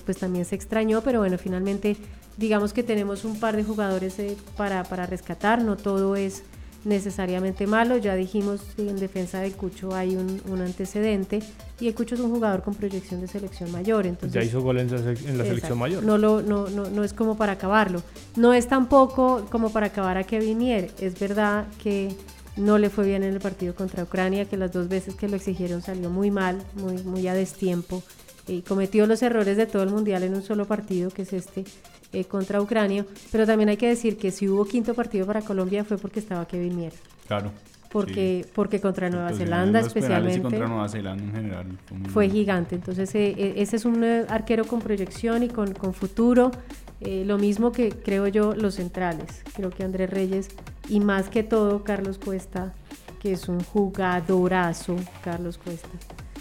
pues 0.05 0.17
también 0.17 0.45
se 0.45 0.55
extrañó, 0.55 1.01
pero 1.01 1.19
bueno, 1.19 1.37
finalmente 1.37 1.97
digamos 2.39 2.71
que 2.71 2.83
tenemos 2.83 3.25
un 3.25 3.37
par 3.37 3.55
de 3.57 3.63
jugadores 3.63 4.17
eh, 4.19 4.37
para, 4.55 4.83
para, 4.85 5.05
rescatar, 5.05 5.61
no 5.61 5.75
todo 5.75 6.15
es 6.15 6.43
necesariamente 6.85 7.67
malo, 7.67 7.97
ya 7.97 8.15
dijimos 8.15 8.61
en 8.77 8.95
defensa 8.95 9.41
de 9.41 9.51
Cucho 9.51 9.93
hay 9.93 10.15
un, 10.15 10.41
un, 10.47 10.61
antecedente 10.61 11.41
y 11.81 11.89
el 11.89 11.93
Cucho 11.93 12.15
es 12.15 12.21
un 12.21 12.31
jugador 12.31 12.63
con 12.63 12.73
proyección 12.73 13.19
de 13.19 13.27
selección 13.27 13.69
mayor. 13.73 14.05
Entonces, 14.05 14.31
ya 14.31 14.41
hizo 14.41 14.61
gol 14.61 14.79
en, 14.79 14.89
la 14.89 15.43
selección 15.43 15.77
mayor. 15.77 16.03
No, 16.03 16.17
lo, 16.17 16.41
no, 16.41 16.69
no, 16.69 16.89
no, 16.89 17.03
es 17.03 17.11
como 17.11 17.35
para 17.35 17.53
acabarlo. 17.53 18.01
No 18.37 18.53
es 18.53 18.67
tampoco 18.67 19.45
como 19.51 19.73
para 19.73 19.87
acabar 19.87 20.17
a 20.17 20.23
Kevin 20.23 20.57
Vinier. 20.59 20.91
Es 21.01 21.19
verdad 21.19 21.67
que 21.83 22.15
no 22.55 22.77
le 22.77 22.89
fue 22.89 23.05
bien 23.05 23.23
en 23.23 23.33
el 23.33 23.41
partido 23.41 23.75
contra 23.75 24.03
Ucrania, 24.03 24.45
que 24.45 24.55
las 24.55 24.71
dos 24.71 24.87
veces 24.87 25.15
que 25.15 25.27
lo 25.27 25.35
exigieron 25.35 25.81
salió 25.81 26.09
muy 26.09 26.31
mal, 26.31 26.63
muy, 26.75 27.03
muy 27.03 27.27
a 27.27 27.33
destiempo 27.33 28.01
y 28.49 28.61
cometió 28.61 29.05
los 29.05 29.21
errores 29.21 29.57
de 29.57 29.65
todo 29.65 29.83
el 29.83 29.89
mundial 29.89 30.23
en 30.23 30.33
un 30.33 30.41
solo 30.41 30.65
partido, 30.65 31.09
que 31.11 31.21
es 31.21 31.33
este, 31.33 31.65
eh, 32.11 32.25
contra 32.25 32.59
Ucrania, 32.61 33.05
pero 33.31 33.45
también 33.45 33.69
hay 33.69 33.77
que 33.77 33.87
decir 33.87 34.17
que 34.17 34.31
si 34.31 34.49
hubo 34.49 34.65
quinto 34.65 34.95
partido 34.95 35.27
para 35.27 35.41
Colombia 35.41 35.83
fue 35.83 35.97
porque 35.97 36.19
estaba 36.19 36.47
Kevin 36.47 36.75
Mier. 36.75 36.93
Claro. 37.27 37.51
Porque, 37.91 38.45
porque 38.53 38.79
contra 38.81 39.09
Nueva 39.09 39.31
Zelanda 39.33 39.79
especialmente. 39.79 40.41
contra 40.41 40.67
Nueva 40.67 40.89
Zelanda 40.89 41.23
en 41.23 41.31
general. 41.31 41.65
Fue, 42.11 42.29
gigante. 42.29 42.75
Entonces 42.75 43.13
eh, 43.15 43.35
eh, 43.37 43.53
ese 43.57 43.75
es 43.75 43.85
un 43.85 44.03
arquero 44.03 44.65
con 44.65 44.79
proyección 44.79 45.43
y 45.43 45.49
con, 45.49 45.73
con 45.73 45.93
futuro. 45.93 46.51
lo 47.01 47.37
mismo 47.37 47.71
que 47.71 47.89
creo 47.89 48.27
yo 48.27 48.55
los 48.55 48.75
centrales. 48.75 49.43
Creo 49.55 49.69
que 49.69 49.83
Andrés 49.83 50.09
Reyes 50.09 50.49
y 50.87 50.99
más 50.99 51.29
que 51.29 51.43
todo 51.43 51.83
Carlos 51.83 52.17
Cuesta, 52.17 52.73
que 53.19 53.33
es 53.33 53.47
un 53.47 53.63
jugadorazo, 53.63 54.95
Carlos 55.23 55.57
Cuesta. 55.57 55.89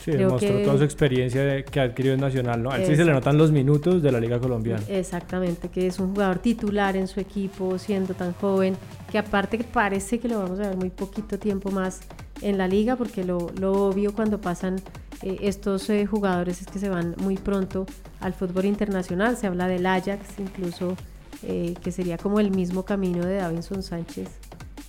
Sí, 0.03 0.13
demostró 0.13 0.63
toda 0.63 0.79
su 0.79 0.85
experiencia 0.85 1.63
que 1.65 1.81
ha 1.81 1.85
adquirido 1.85 2.15
en 2.15 2.21
Nacional, 2.21 2.63
¿no? 2.63 2.71
A 2.71 2.79
él 2.79 2.87
sí 2.87 2.97
se 2.97 3.05
le 3.05 3.13
notan 3.13 3.37
los 3.37 3.51
minutos 3.51 4.03
de 4.03 4.13
la 4.13 4.21
Liga 4.21 4.39
Colombiana. 4.39 4.83
Exactamente, 4.89 5.69
que 5.69 5.87
es 5.87 5.99
un 5.99 6.11
jugador 6.11 6.39
titular 6.39 6.97
en 6.97 7.09
su 7.09 7.21
equipo, 7.21 7.79
siendo 7.79 8.15
tan 8.15 8.33
joven, 8.35 8.77
que 9.11 9.19
aparte 9.19 9.59
parece 9.59 10.19
que 10.19 10.29
lo 10.29 10.39
vamos 10.39 10.61
a 10.61 10.69
ver 10.69 10.77
muy 10.77 10.91
poquito 10.91 11.39
tiempo 11.39 11.71
más 11.71 12.01
en 12.43 12.59
la 12.59 12.69
liga, 12.69 12.97
porque 12.97 13.25
lo, 13.25 13.49
lo 13.59 13.73
obvio 13.89 14.13
cuando 14.15 14.41
pasan 14.41 14.77
eh, 15.23 15.39
estos 15.43 15.91
eh, 15.91 16.07
jugadores 16.07 16.61
es 16.61 16.67
que 16.69 16.79
se 16.79 16.89
van 16.89 17.15
muy 17.19 17.37
pronto 17.37 17.87
al 18.21 18.35
fútbol 18.35 18.67
internacional, 18.67 19.37
se 19.37 19.47
habla 19.47 19.67
del 19.67 19.87
Ajax, 19.87 20.39
incluso 20.39 20.97
eh, 21.43 21.75
que 21.83 21.93
sería 21.93 22.19
como 22.19 22.41
el 22.41 22.51
mismo 22.51 22.85
camino 22.85 23.25
de 23.25 23.37
Davinson 23.37 23.83
Sánchez, 23.83 24.29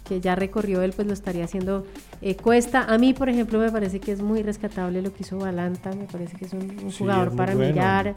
que 0.10 0.20
ya 0.20 0.34
recorrió 0.34 0.82
él, 0.82 0.92
pues 0.96 1.08
lo 1.08 1.14
estaría 1.14 1.46
haciendo 1.46 1.86
eh, 2.24 2.36
Cuesta. 2.36 2.84
A 2.84 2.98
mí, 2.98 3.14
por 3.14 3.30
ejemplo, 3.30 3.60
me 3.60 3.72
parece 3.72 4.00
que 4.00 4.12
es 4.12 4.22
muy 4.22 4.42
rescatable 4.42 5.04
lo 5.04 5.14
que 5.14 5.22
hizo 5.22 5.38
Balanta, 5.38 5.92
me 5.94 6.06
parece 6.06 6.36
que 6.36 6.46
es 6.46 6.54
un, 6.54 6.92
jugador 6.92 7.36
para 7.36 7.54
mirar 7.54 8.16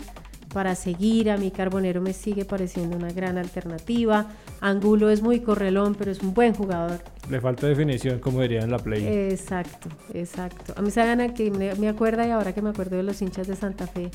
para 0.53 0.75
seguir. 0.75 1.31
A 1.31 1.37
mi 1.37 1.51
Carbonero 1.51 2.01
me 2.01 2.13
sigue 2.13 2.45
pareciendo 2.45 2.97
una 2.97 3.13
gran 3.13 3.39
alternativa. 3.39 4.29
Angulo 4.61 5.11
es 5.11 5.23
muy 5.23 5.41
correlón, 5.41 5.95
pero 5.95 6.11
es 6.11 6.21
un 6.21 6.33
buen 6.35 6.55
jugador. 6.55 7.01
Le 7.29 7.41
falta 7.41 7.67
definición, 7.67 8.21
como 8.21 8.41
diría 8.41 8.61
en 8.61 8.71
la 8.71 8.79
play. 8.79 9.05
Exacto, 9.07 9.89
exacto. 10.15 10.75
A 10.77 10.83
mí 10.83 10.91
se 10.91 11.05
gana 11.05 11.35
que 11.35 11.51
me, 11.51 11.89
acuerda 11.89 12.27
y 12.27 12.31
ahora 12.31 12.53
que 12.53 12.63
me 12.63 12.71
acuerdo 12.71 12.97
de 12.97 13.03
los 13.03 13.21
hinchas 13.23 13.47
de 13.49 13.57
Santa 13.57 13.87
Fe 13.87 14.11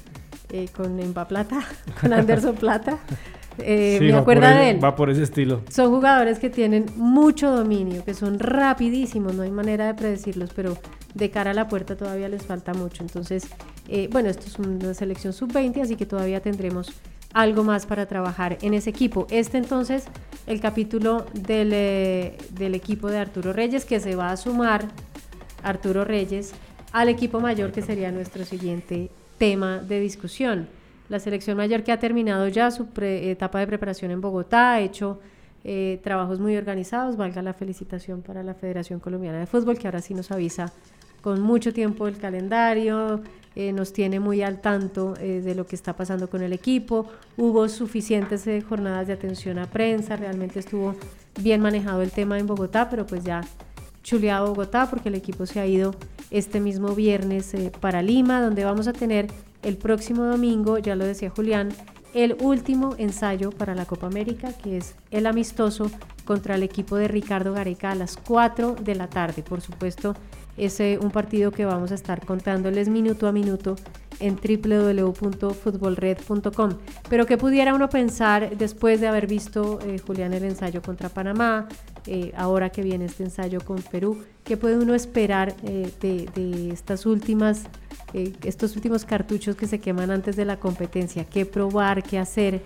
eh, 0.52 0.68
con 0.76 1.00
Empa 1.00 1.28
Plata, 1.28 1.64
con 2.02 2.14
Anderson 2.14 2.56
Plata. 2.56 3.00
Eh, 3.60 4.00
me 4.02 4.14
acuerda 4.14 4.56
de 4.56 4.72
él. 4.72 4.84
Va 4.84 4.96
por 4.96 5.10
ese 5.10 5.24
estilo. 5.24 5.62
Son 5.70 5.90
jugadores 5.90 6.40
que 6.40 6.50
tienen 6.50 6.86
mucho 6.96 7.52
dominio, 7.52 8.04
que 8.04 8.14
son 8.14 8.40
rapidísimos, 8.40 9.34
no 9.34 9.44
hay 9.44 9.52
manera 9.52 9.88
de 9.88 9.94
predecirlos, 9.94 10.52
pero 10.56 10.78
de 11.14 11.30
cara 11.32 11.52
a 11.52 11.54
la 11.54 11.68
puerta 11.68 11.96
todavía 11.96 12.30
les 12.30 12.44
falta 12.46 12.74
mucho. 12.74 13.04
Entonces, 13.04 13.48
eh, 13.88 14.10
bueno, 14.12 14.30
esto 14.30 14.46
es 14.48 14.60
una 14.60 14.94
selección 14.94 15.34
sub-20, 15.34 15.82
así 15.82 15.96
que 15.96 16.06
todavía 16.06 16.42
tendremos 16.42 16.92
algo 17.34 17.64
más 17.64 17.86
para 17.86 18.06
trabajar 18.06 18.58
en 18.62 18.74
ese 18.74 18.90
equipo. 18.90 19.28
Este 19.30 19.58
entonces, 19.58 20.06
el 20.46 20.60
capítulo 20.60 21.26
del, 21.34 21.72
eh, 21.74 22.38
del 22.52 22.76
equipo 22.76 23.10
de 23.10 23.18
Arturo 23.18 23.54
Reyes, 23.54 23.86
que 23.86 24.00
se 24.00 24.16
va 24.16 24.32
a 24.32 24.38
sumar 24.38 24.88
Arturo 25.64 26.06
Reyes 26.06 26.54
al 26.92 27.10
equipo 27.10 27.40
mayor, 27.40 27.72
que 27.72 27.82
sería 27.82 28.12
nuestro 28.12 28.46
siguiente 28.46 29.10
tema 29.38 29.80
de 29.80 30.00
discusión. 30.00 30.68
La 31.10 31.20
selección 31.20 31.56
mayor 31.58 31.84
que 31.84 31.92
ha 31.92 32.00
terminado 32.00 32.48
ya 32.50 32.70
su 32.70 32.88
etapa 33.00 33.60
de 33.60 33.68
preparación 33.68 34.12
en 34.12 34.20
Bogotá, 34.20 34.74
ha 34.74 34.82
hecho 34.82 35.20
eh, 35.64 36.00
trabajos 36.04 36.40
muy 36.40 36.56
organizados, 36.58 37.18
valga 37.18 37.42
la 37.42 37.54
felicitación 37.54 38.22
para 38.22 38.44
la 38.44 38.54
Federación 38.54 39.00
Colombiana 39.00 39.40
de 39.40 39.48
Fútbol, 39.48 39.78
que 39.78 39.88
ahora 39.88 40.02
sí 40.02 40.14
nos 40.14 40.32
avisa 40.32 40.72
con 41.22 41.42
mucho 41.42 41.74
tiempo 41.74 42.08
el 42.08 42.18
calendario, 42.18 43.22
eh, 43.56 43.74
nos 43.74 43.92
tiene 43.92 44.20
muy 44.20 44.42
al 44.44 44.62
tanto 44.62 45.16
eh, 45.20 45.42
de 45.42 45.56
lo 45.56 45.66
que 45.66 45.76
está 45.76 45.94
pasando 45.96 46.30
con 46.30 46.42
el 46.42 46.54
equipo. 46.54 47.08
Hubo 47.38 47.68
suficientes 47.70 48.46
jornadas 48.68 49.08
de 49.08 49.14
atención 49.14 49.60
a 49.60 49.66
prensa, 49.66 50.16
realmente 50.16 50.60
estuvo 50.60 50.96
bien 51.42 51.62
manejado 51.62 52.02
el 52.02 52.12
tema 52.12 52.38
en 52.38 52.48
Bogotá, 52.48 52.90
pero 52.90 53.06
pues 53.06 53.24
ya 53.24 53.42
chuleado 54.04 54.48
Bogotá 54.48 54.90
porque 54.90 55.10
el 55.10 55.16
equipo 55.16 55.46
se 55.46 55.60
ha 55.60 55.66
ido 55.66 55.96
este 56.32 56.60
mismo 56.60 56.96
viernes 56.96 57.54
para 57.80 58.02
Lima, 58.02 58.42
donde 58.42 58.64
vamos 58.64 58.88
a 58.88 58.94
tener 58.94 59.28
el 59.68 59.78
próximo 59.78 60.24
domingo, 60.24 60.78
ya 60.78 60.96
lo 60.96 61.06
decía 61.06 61.30
Julián, 61.30 61.70
el 62.14 62.38
último 62.40 62.96
ensayo 62.98 63.52
para 63.52 63.76
la 63.76 63.86
Copa 63.86 64.08
América, 64.08 64.54
que 64.54 64.78
es 64.78 64.96
el 65.12 65.26
amistoso 65.26 65.92
contra 66.26 66.56
el 66.56 66.64
equipo 66.64 66.96
de 66.96 67.08
Ricardo 67.08 67.54
Gareca 67.54 67.92
a 67.92 67.96
las 67.96 68.18
4 68.18 68.76
de 68.76 68.96
la 68.96 69.10
tarde. 69.10 69.44
Por 69.44 69.62
supuesto, 69.62 70.16
es 70.58 70.82
un 71.00 71.12
partido 71.12 71.52
que 71.52 71.66
vamos 71.66 71.92
a 71.92 71.96
estar 71.96 72.26
contándoles 72.26 72.90
minuto 72.90 73.28
a 73.28 73.32
minuto 73.32 73.76
en 74.20 74.36
www.futbolred.com. 74.36 76.72
Pero 77.10 77.26
que 77.26 77.38
pudiera 77.38 77.74
uno 77.74 77.90
pensar 77.90 78.58
después 78.58 79.00
de 79.02 79.08
haber 79.08 79.28
visto, 79.28 79.80
eh, 79.86 80.00
Julián, 80.00 80.34
el 80.34 80.44
ensayo 80.44 80.82
contra 80.82 81.08
Panamá, 81.10 81.70
eh, 82.06 82.34
ahora 82.36 82.70
que 82.70 82.82
viene 82.82 83.06
este 83.06 83.24
ensayo 83.24 83.62
con 83.62 83.82
Perú, 83.82 84.24
¿qué 84.44 84.58
puede 84.58 84.78
uno 84.78 84.94
esperar 84.94 85.56
eh, 85.64 85.90
de, 86.02 86.70
estas 86.72 87.06
últimas, 87.06 87.64
estos 88.14 88.76
últimos 88.76 89.06
cartuchos 89.06 89.56
que 89.56 89.68
se 89.68 89.80
queman 89.80 90.12
antes 90.12 90.36
de 90.36 90.44
la 90.46 90.60
competencia? 90.60 91.24
¿Qué 91.26 91.46
probar, 91.46 92.04
qué 92.04 92.20
hacer 92.20 92.62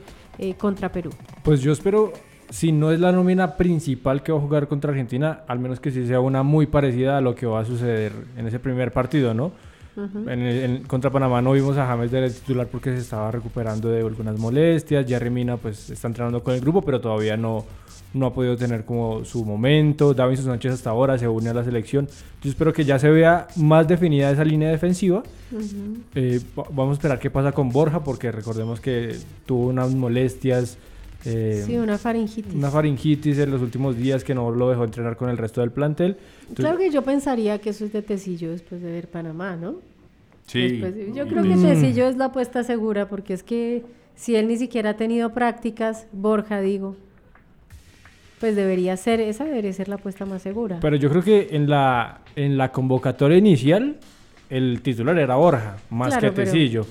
contra 0.58 0.92
Perú? 0.92 1.12
Pues 1.44 1.62
yo 1.62 1.72
espero 1.72 2.14
si 2.52 2.72
no 2.72 2.92
es 2.92 3.00
la 3.00 3.12
nómina 3.12 3.56
principal 3.56 4.22
que 4.22 4.32
va 4.32 4.38
a 4.38 4.42
jugar 4.42 4.68
contra 4.68 4.92
Argentina, 4.92 5.42
al 5.48 5.60
menos 5.60 5.80
que 5.80 5.90
sí 5.90 6.06
sea 6.06 6.20
una 6.20 6.44
muy 6.44 6.68
parecida 6.68 7.18
a 7.18 7.22
lo 7.22 7.34
que 7.34 7.46
va 7.46 7.62
a 7.62 7.66
suceder 7.66 8.12
en 8.38 8.46
ese 8.46 8.60
primer 8.60 8.92
partido, 8.92 9.34
¿no? 9.34 9.52
en, 9.96 10.84
contra 10.84 11.12
Panamá 11.12 11.42
no 11.42 11.52
vimos 11.52 11.78
a 11.78 11.86
James 11.86 12.12
de 12.12 12.30
titular 12.30 12.68
porque 12.68 12.92
se 12.92 13.00
estaba 13.00 13.32
recuperando 13.32 13.90
de 13.90 14.02
algunas 14.02 14.38
molestias. 14.38 15.06
Jerry 15.08 15.30
Mina 15.30 15.58
pues 15.58 15.90
está 15.90 16.08
entrenando 16.08 16.44
con 16.44 16.54
el 16.54 16.62
grupo, 16.62 16.82
pero 16.82 17.02
todavía 17.02 17.36
no, 17.36 17.66
no 18.14 18.26
ha 18.26 18.34
podido 18.34 18.56
tener 18.56 18.86
como 18.86 19.26
su 19.26 19.44
momento. 19.46 20.14
Davinson 20.14 20.46
Sánchez 20.46 20.74
hasta 20.74 20.90
ahora 20.90 21.18
se 21.18 21.28
une 21.28 21.50
a 21.50 21.54
la 21.54 21.64
selección. 21.64 22.08
Yo 22.42 22.50
espero 22.50 22.74
que 22.74 22.86
ya 22.86 23.00
se 23.00 23.10
vea 23.10 23.48
más 23.58 23.88
definida 23.88 24.32
esa 24.32 24.46
línea 24.46 24.70
defensiva. 24.70 25.24
Eh, 26.16 26.40
vamos 26.56 26.92
a 26.92 26.94
esperar 26.94 27.20
qué 27.20 27.30
pasa 27.30 27.52
con 27.52 27.70
Borja 27.70 28.04
porque 28.04 28.32
recordemos 28.32 28.80
que 28.80 29.18
tuvo 29.46 29.68
unas 29.68 29.94
molestias 29.94 30.78
eh, 31.26 31.64
sí, 31.66 31.78
una 31.78 31.98
faringitis. 31.98 32.54
Una 32.54 32.70
faringitis 32.70 33.38
en 33.38 33.52
los 33.52 33.62
últimos 33.62 33.96
días 33.98 34.24
que 34.24 34.34
no 34.34 34.52
lo 34.52 34.70
dejó 34.70 34.84
entrenar 34.84 35.16
con 35.18 35.30
el 35.30 35.38
resto 35.38 35.62
del 35.62 35.72
plantel. 35.72 36.18
claro 36.56 36.78
que 36.78 36.90
yo 36.90 37.02
pensaría 37.04 37.60
que 37.60 37.72
eso 37.72 37.86
es 37.86 37.94
de 37.94 38.02
Tecillo 38.02 38.52
después 38.52 38.82
de 38.82 38.92
ver 38.92 39.08
Panamá, 39.08 39.56
¿no? 39.56 39.76
Sí. 40.48 40.82
yo 41.14 41.28
creo 41.28 41.44
que 41.44 41.56
Tecillo 41.56 42.08
es 42.08 42.18
la 42.18 42.26
apuesta 42.26 42.64
segura 42.64 43.08
porque 43.08 43.34
es 43.34 43.44
que 43.44 43.84
si 44.16 44.36
él 44.36 44.48
ni 44.48 44.58
siquiera 44.58 44.92
ha 44.92 44.98
tenido 44.98 45.34
prácticas, 45.34 46.08
Borja 46.12 46.60
digo, 46.60 46.96
pues 48.40 48.56
debería 48.56 48.98
ser, 48.98 49.22
esa 49.22 49.46
debería 49.46 49.72
ser 49.72 49.88
la 49.88 49.96
apuesta 49.96 50.26
más 50.26 50.42
segura. 50.42 50.80
Pero 50.82 50.96
yo 50.96 51.10
creo 51.10 51.24
que 51.24 51.50
en 51.52 51.70
la, 51.70 52.22
en 52.36 52.58
la 52.58 52.72
convocatoria 52.72 53.38
inicial 53.38 53.98
el 54.50 54.82
titular 54.82 55.18
era 55.18 55.36
Borja, 55.36 55.78
más 55.90 56.18
que 56.18 56.32
Tecillo. 56.32 56.86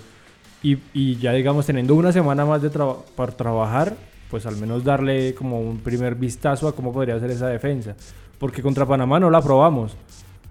Y, 0.63 0.79
y, 0.93 1.17
ya 1.17 1.33
digamos 1.33 1.67
teniendo 1.67 1.95
una 1.95 2.13
semana 2.13 2.45
más 2.45 2.63
de 2.63 2.71
para 2.71 3.33
trabajar, 3.33 3.95
pues 4.31 4.47
al 4.47 4.57
menos 4.57 4.85
darle 4.85 5.35
como 5.35 5.61
un 5.61 5.79
primer 5.79 6.15
vistazo 6.15 6.69
a 6.69 6.75
cómo 6.75 6.93
podría 6.93 7.19
ser 7.19 7.31
esa 7.31 7.49
defensa. 7.49 7.97
Porque 8.39 8.63
contra 8.63 8.87
Panamá 8.87 9.21
no 9.21 9.31
la 9.31 9.43
probamos, 9.43 9.97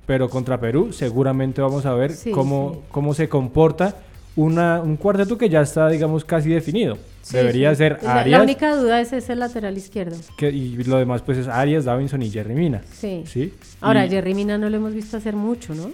pero 0.05 0.29
contra 0.29 0.59
Perú 0.59 0.91
seguramente 0.91 1.61
vamos 1.61 1.85
a 1.85 1.93
ver 1.93 2.13
cómo, 2.33 2.83
cómo 2.91 3.13
se 3.13 3.29
comporta 3.29 3.95
una, 4.35 4.81
un 4.81 4.95
cuarteto 4.95 5.37
que 5.37 5.49
ya 5.49 5.61
está, 5.61 5.89
digamos, 5.89 6.23
casi 6.23 6.49
definido. 6.49 6.97
Debería 7.31 7.73
ser 7.75 7.99
Arias. 8.05 8.39
La 8.39 8.43
única 8.43 8.75
duda 8.75 9.01
es 9.01 9.11
ese 9.13 9.35
lateral 9.35 9.77
izquierdo. 9.77 10.17
Que, 10.37 10.49
y 10.49 10.83
lo 10.83 10.97
demás, 10.97 11.21
pues 11.21 11.37
es 11.37 11.47
Arias, 11.47 11.85
Davinson 11.85 12.21
y 12.21 12.29
Jerry 12.29 12.55
Mina. 12.55 12.81
Sí. 12.91 13.23
¿Sí? 13.27 13.53
Ahora, 13.81 14.07
Jerry 14.07 14.33
Mina 14.33 14.57
no 14.57 14.69
lo 14.69 14.77
hemos 14.77 14.93
visto 14.93 15.17
hacer 15.17 15.35
mucho, 15.35 15.75
¿no? 15.75 15.91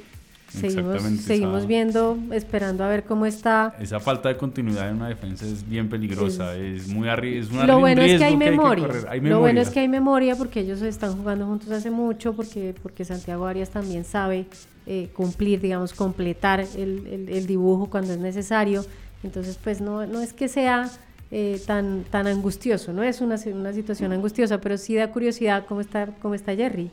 Seguimos, 0.56 1.02
seguimos 1.22 1.68
viendo, 1.68 2.18
esperando 2.32 2.84
a 2.84 2.88
ver 2.88 3.04
cómo 3.04 3.26
está. 3.26 3.76
Esa 3.80 4.00
falta 4.00 4.30
de 4.30 4.38
continuidad 4.38 4.90
en 4.90 4.98
una 4.98 5.10
defensa 5.10 5.46
es 5.46 5.68
bien 5.68 5.90
peligrosa, 5.90 6.56
es, 6.56 6.88
muy 6.88 7.08
es 7.10 7.52
una 7.52 7.68
Lo 7.68 7.80
bueno 7.80 8.02
es 8.02 8.18
que 8.18 8.24
hay 8.24 8.38
memoria. 8.38 8.88
Lo 9.22 9.40
bueno 9.40 9.62
es 9.62 9.70
que 9.70 9.82
hay 9.82 9.88
memoria 9.88 10.36
porque 10.36 10.62
ellos 10.62 10.82
están 10.82 11.18
jugando 11.18 11.46
juntos 11.46 11.70
hace 11.72 11.92
mucho, 11.92 12.34
porque, 12.34 12.74
porque 12.82 13.06
Santiago 13.06 13.46
Arias 13.46 13.70
también 13.70 14.06
sabe 14.06 14.46
eh, 14.86 15.10
cumplir, 15.14 15.62
digamos, 15.62 15.94
completar 15.94 16.66
el, 16.76 17.28
el, 17.30 17.48
dibujo 17.48 17.90
cuando 17.90 18.14
es 18.14 18.20
necesario. 18.20 18.86
Entonces, 19.24 19.60
pues 19.64 19.82
no, 19.82 20.06
no 20.06 20.22
es 20.22 20.34
que 20.34 20.48
sea 20.48 20.90
eh, 21.32 21.60
tan, 21.66 22.04
tan 22.10 22.28
angustioso, 22.28 22.94
no 22.94 23.04
es 23.04 23.22
una, 23.22 23.36
una 23.54 23.74
situación 23.74 24.14
angustiosa, 24.14 24.62
pero 24.62 24.78
sí 24.78 24.96
da 24.96 25.12
curiosidad 25.12 25.66
cómo 25.68 25.82
está, 25.82 26.08
cómo 26.22 26.36
está 26.36 26.56
Jerry 26.56 26.92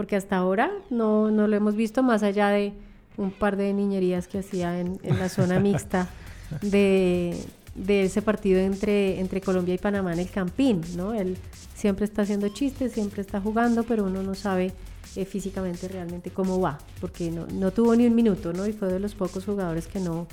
porque 0.00 0.16
hasta 0.16 0.36
ahora 0.36 0.70
no, 0.88 1.30
no 1.30 1.46
lo 1.46 1.56
hemos 1.56 1.76
visto 1.76 2.02
más 2.02 2.22
allá 2.22 2.48
de 2.48 2.72
un 3.20 3.30
par 3.30 3.56
de 3.56 3.72
niñerías 3.72 4.26
que 4.26 4.38
hacía 4.38 4.80
en, 4.80 4.98
la 5.02 5.28
zona 5.28 5.60
mixta 5.60 6.08
de, 6.62 7.36
ese 7.86 8.22
partido 8.22 8.58
entre, 8.58 9.20
entre 9.20 9.40
Colombia 9.40 9.74
y 9.74 9.78
Panamá 9.78 10.12
en 10.12 10.20
el 10.20 10.30
Campín, 10.30 10.80
¿no? 10.96 11.12
Él 11.12 11.36
siempre 11.74 12.06
está 12.06 12.22
haciendo 12.22 12.48
chistes, 12.48 12.92
siempre 12.92 13.20
está 13.20 13.40
jugando, 13.40 13.84
pero 13.84 14.04
uno 14.04 14.22
no 14.22 14.34
sabe 14.34 14.72
eh, 15.16 15.24
físicamente 15.24 15.86
realmente 15.88 16.30
cómo 16.30 16.60
va, 16.60 16.78
porque 17.00 17.30
no, 17.30 17.46
no, 17.46 17.70
tuvo 17.72 17.94
ni 17.94 18.06
un 18.06 18.14
minuto, 18.14 18.52
¿no? 18.52 18.66
Y 18.66 18.72
fue 18.72 18.88
de 18.88 18.98
los 18.98 19.14
pocos 19.14 19.44
jugadores 19.44 19.86
que 19.86 20.00
no... 20.00 20.26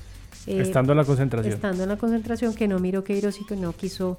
Eh, 0.46 0.62
estando 0.62 0.94
en 0.94 0.98
la 0.98 1.06
concentración. 1.06 1.54
Estando 1.54 1.84
en 1.84 1.90
la 1.90 1.98
concentración, 1.98 2.54
que 2.54 2.70
no 2.70 2.80
miró 2.80 3.04
Queiroz 3.04 3.40
y 3.42 3.46
que 3.46 3.58
no 3.58 3.74
quiso 3.74 4.16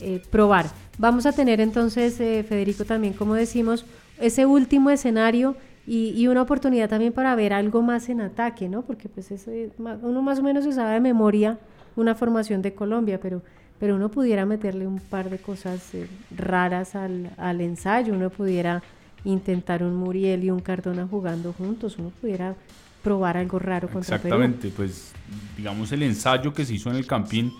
eh, 0.00 0.22
probar. 0.30 0.66
Vamos 0.96 1.26
a 1.26 1.32
tener 1.32 1.60
entonces, 1.60 2.16
Federico, 2.16 2.84
también, 2.84 3.14
como 3.14 3.34
decimos, 3.34 3.84
ese 4.20 4.46
último 4.46 4.90
escenario 4.90 5.56
y, 5.86 6.26
una 6.28 6.42
oportunidad 6.42 6.88
también 6.88 7.12
para 7.12 7.34
ver 7.34 7.52
algo 7.52 7.82
más 7.82 8.08
en 8.08 8.20
ataque, 8.20 8.68
¿no? 8.68 8.82
Porque 8.82 9.08
pues 9.08 9.32
uno 9.78 10.22
más 10.22 10.38
o 10.38 10.42
menos 10.42 10.64
se 10.64 10.72
sabe 10.72 10.94
de 10.94 11.00
memoria 11.00 11.58
una 11.96 12.14
formación 12.14 12.62
de 12.62 12.72
Colombia, 12.72 13.18
pero, 13.20 13.42
pero 13.80 13.96
uno 13.96 14.10
pudiera 14.10 14.46
meterle 14.46 14.86
un 14.86 15.00
par 15.00 15.28
de 15.28 15.38
cosas 15.38 15.92
eh, 15.94 16.06
raras 16.36 16.94
al, 16.94 17.30
al, 17.36 17.60
ensayo, 17.60 18.14
uno 18.14 18.30
pudiera 18.30 18.82
intentar 19.24 19.82
un 19.82 19.96
Muriel 19.96 20.44
y 20.44 20.50
un 20.50 20.60
Cardona 20.60 21.06
jugando 21.06 21.52
juntos, 21.52 21.98
uno 21.98 22.10
pudiera 22.20 22.54
probar 23.02 23.36
algo 23.36 23.58
raro 23.58 23.88
contra 23.88 24.16
Exactamente, 24.16 24.70
pues 24.74 25.12
digamos 25.56 25.90
el 25.90 26.04
ensayo 26.04 26.52
que 26.54 26.64
se 26.64 26.74
hizo 26.74 26.90
en 26.90 26.96
el 26.96 27.06
Campín 27.06 27.52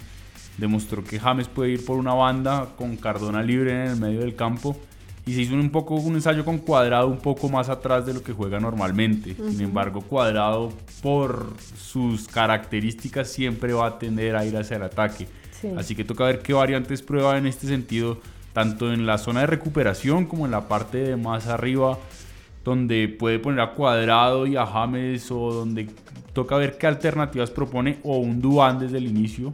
demostró 0.59 1.03
que 1.03 1.19
James 1.19 1.49
puede 1.49 1.71
ir 1.71 1.85
por 1.85 1.99
una 1.99 2.15
banda 2.15 2.69
con 2.77 2.97
Cardona 2.97 3.43
libre 3.43 3.73
en 3.73 3.91
el 3.91 3.97
medio 3.97 4.21
del 4.21 4.37
campo 4.37 4.77
y 5.25 5.35
se 5.35 5.43
hizo 5.43 5.55
un 5.55 5.71
poco 5.71 5.95
un 5.95 6.15
ensayo 6.15 6.45
con 6.45 6.59
Cuadrado 6.59 7.07
un 7.07 7.19
poco 7.19 7.49
más 7.49 7.69
atrás 7.69 8.05
de 8.07 8.15
lo 8.15 8.23
que 8.23 8.33
juega 8.33 8.59
normalmente. 8.59 9.35
Sin 9.35 9.61
embargo, 9.61 10.01
Cuadrado 10.01 10.73
por 11.01 11.55
sus 11.77 12.27
características 12.27 13.29
siempre 13.29 13.73
va 13.73 13.87
a 13.87 13.99
tender 13.99 14.35
a 14.35 14.45
ir 14.45 14.57
hacia 14.57 14.77
el 14.77 14.83
ataque. 14.83 15.29
Así 15.77 15.95
que 15.95 16.05
toca 16.05 16.25
ver 16.25 16.41
qué 16.41 16.53
variantes 16.53 17.03
prueba 17.03 17.39
en 17.39 17.47
este 17.47 17.69
sentido, 17.69 18.19
tanto 18.53 18.93
en 18.93 19.07
la 19.07 19.17
zona 19.17 19.41
de 19.41 19.47
recuperación 19.47 20.27
como 20.27 20.45
en 20.45 20.51
la 20.51 20.67
parte 20.67 20.99
de 20.99 21.17
más 21.17 21.47
arriba, 21.47 21.99
donde 22.65 23.09
puede 23.09 23.39
poner 23.39 23.61
a 23.61 23.75
Cuadrado 23.75 24.47
y 24.47 24.57
a 24.57 24.67
James, 24.67 25.31
o 25.31 25.53
donde 25.53 25.89
toca 26.33 26.57
ver 26.57 26.79
qué 26.79 26.89
alternativas 26.89 27.51
propone, 27.51 27.99
o 28.03 28.19
un 28.19 28.41
Duan 28.41 28.81
desde 28.81 28.99
el 28.99 29.07
inicio, 29.07 29.53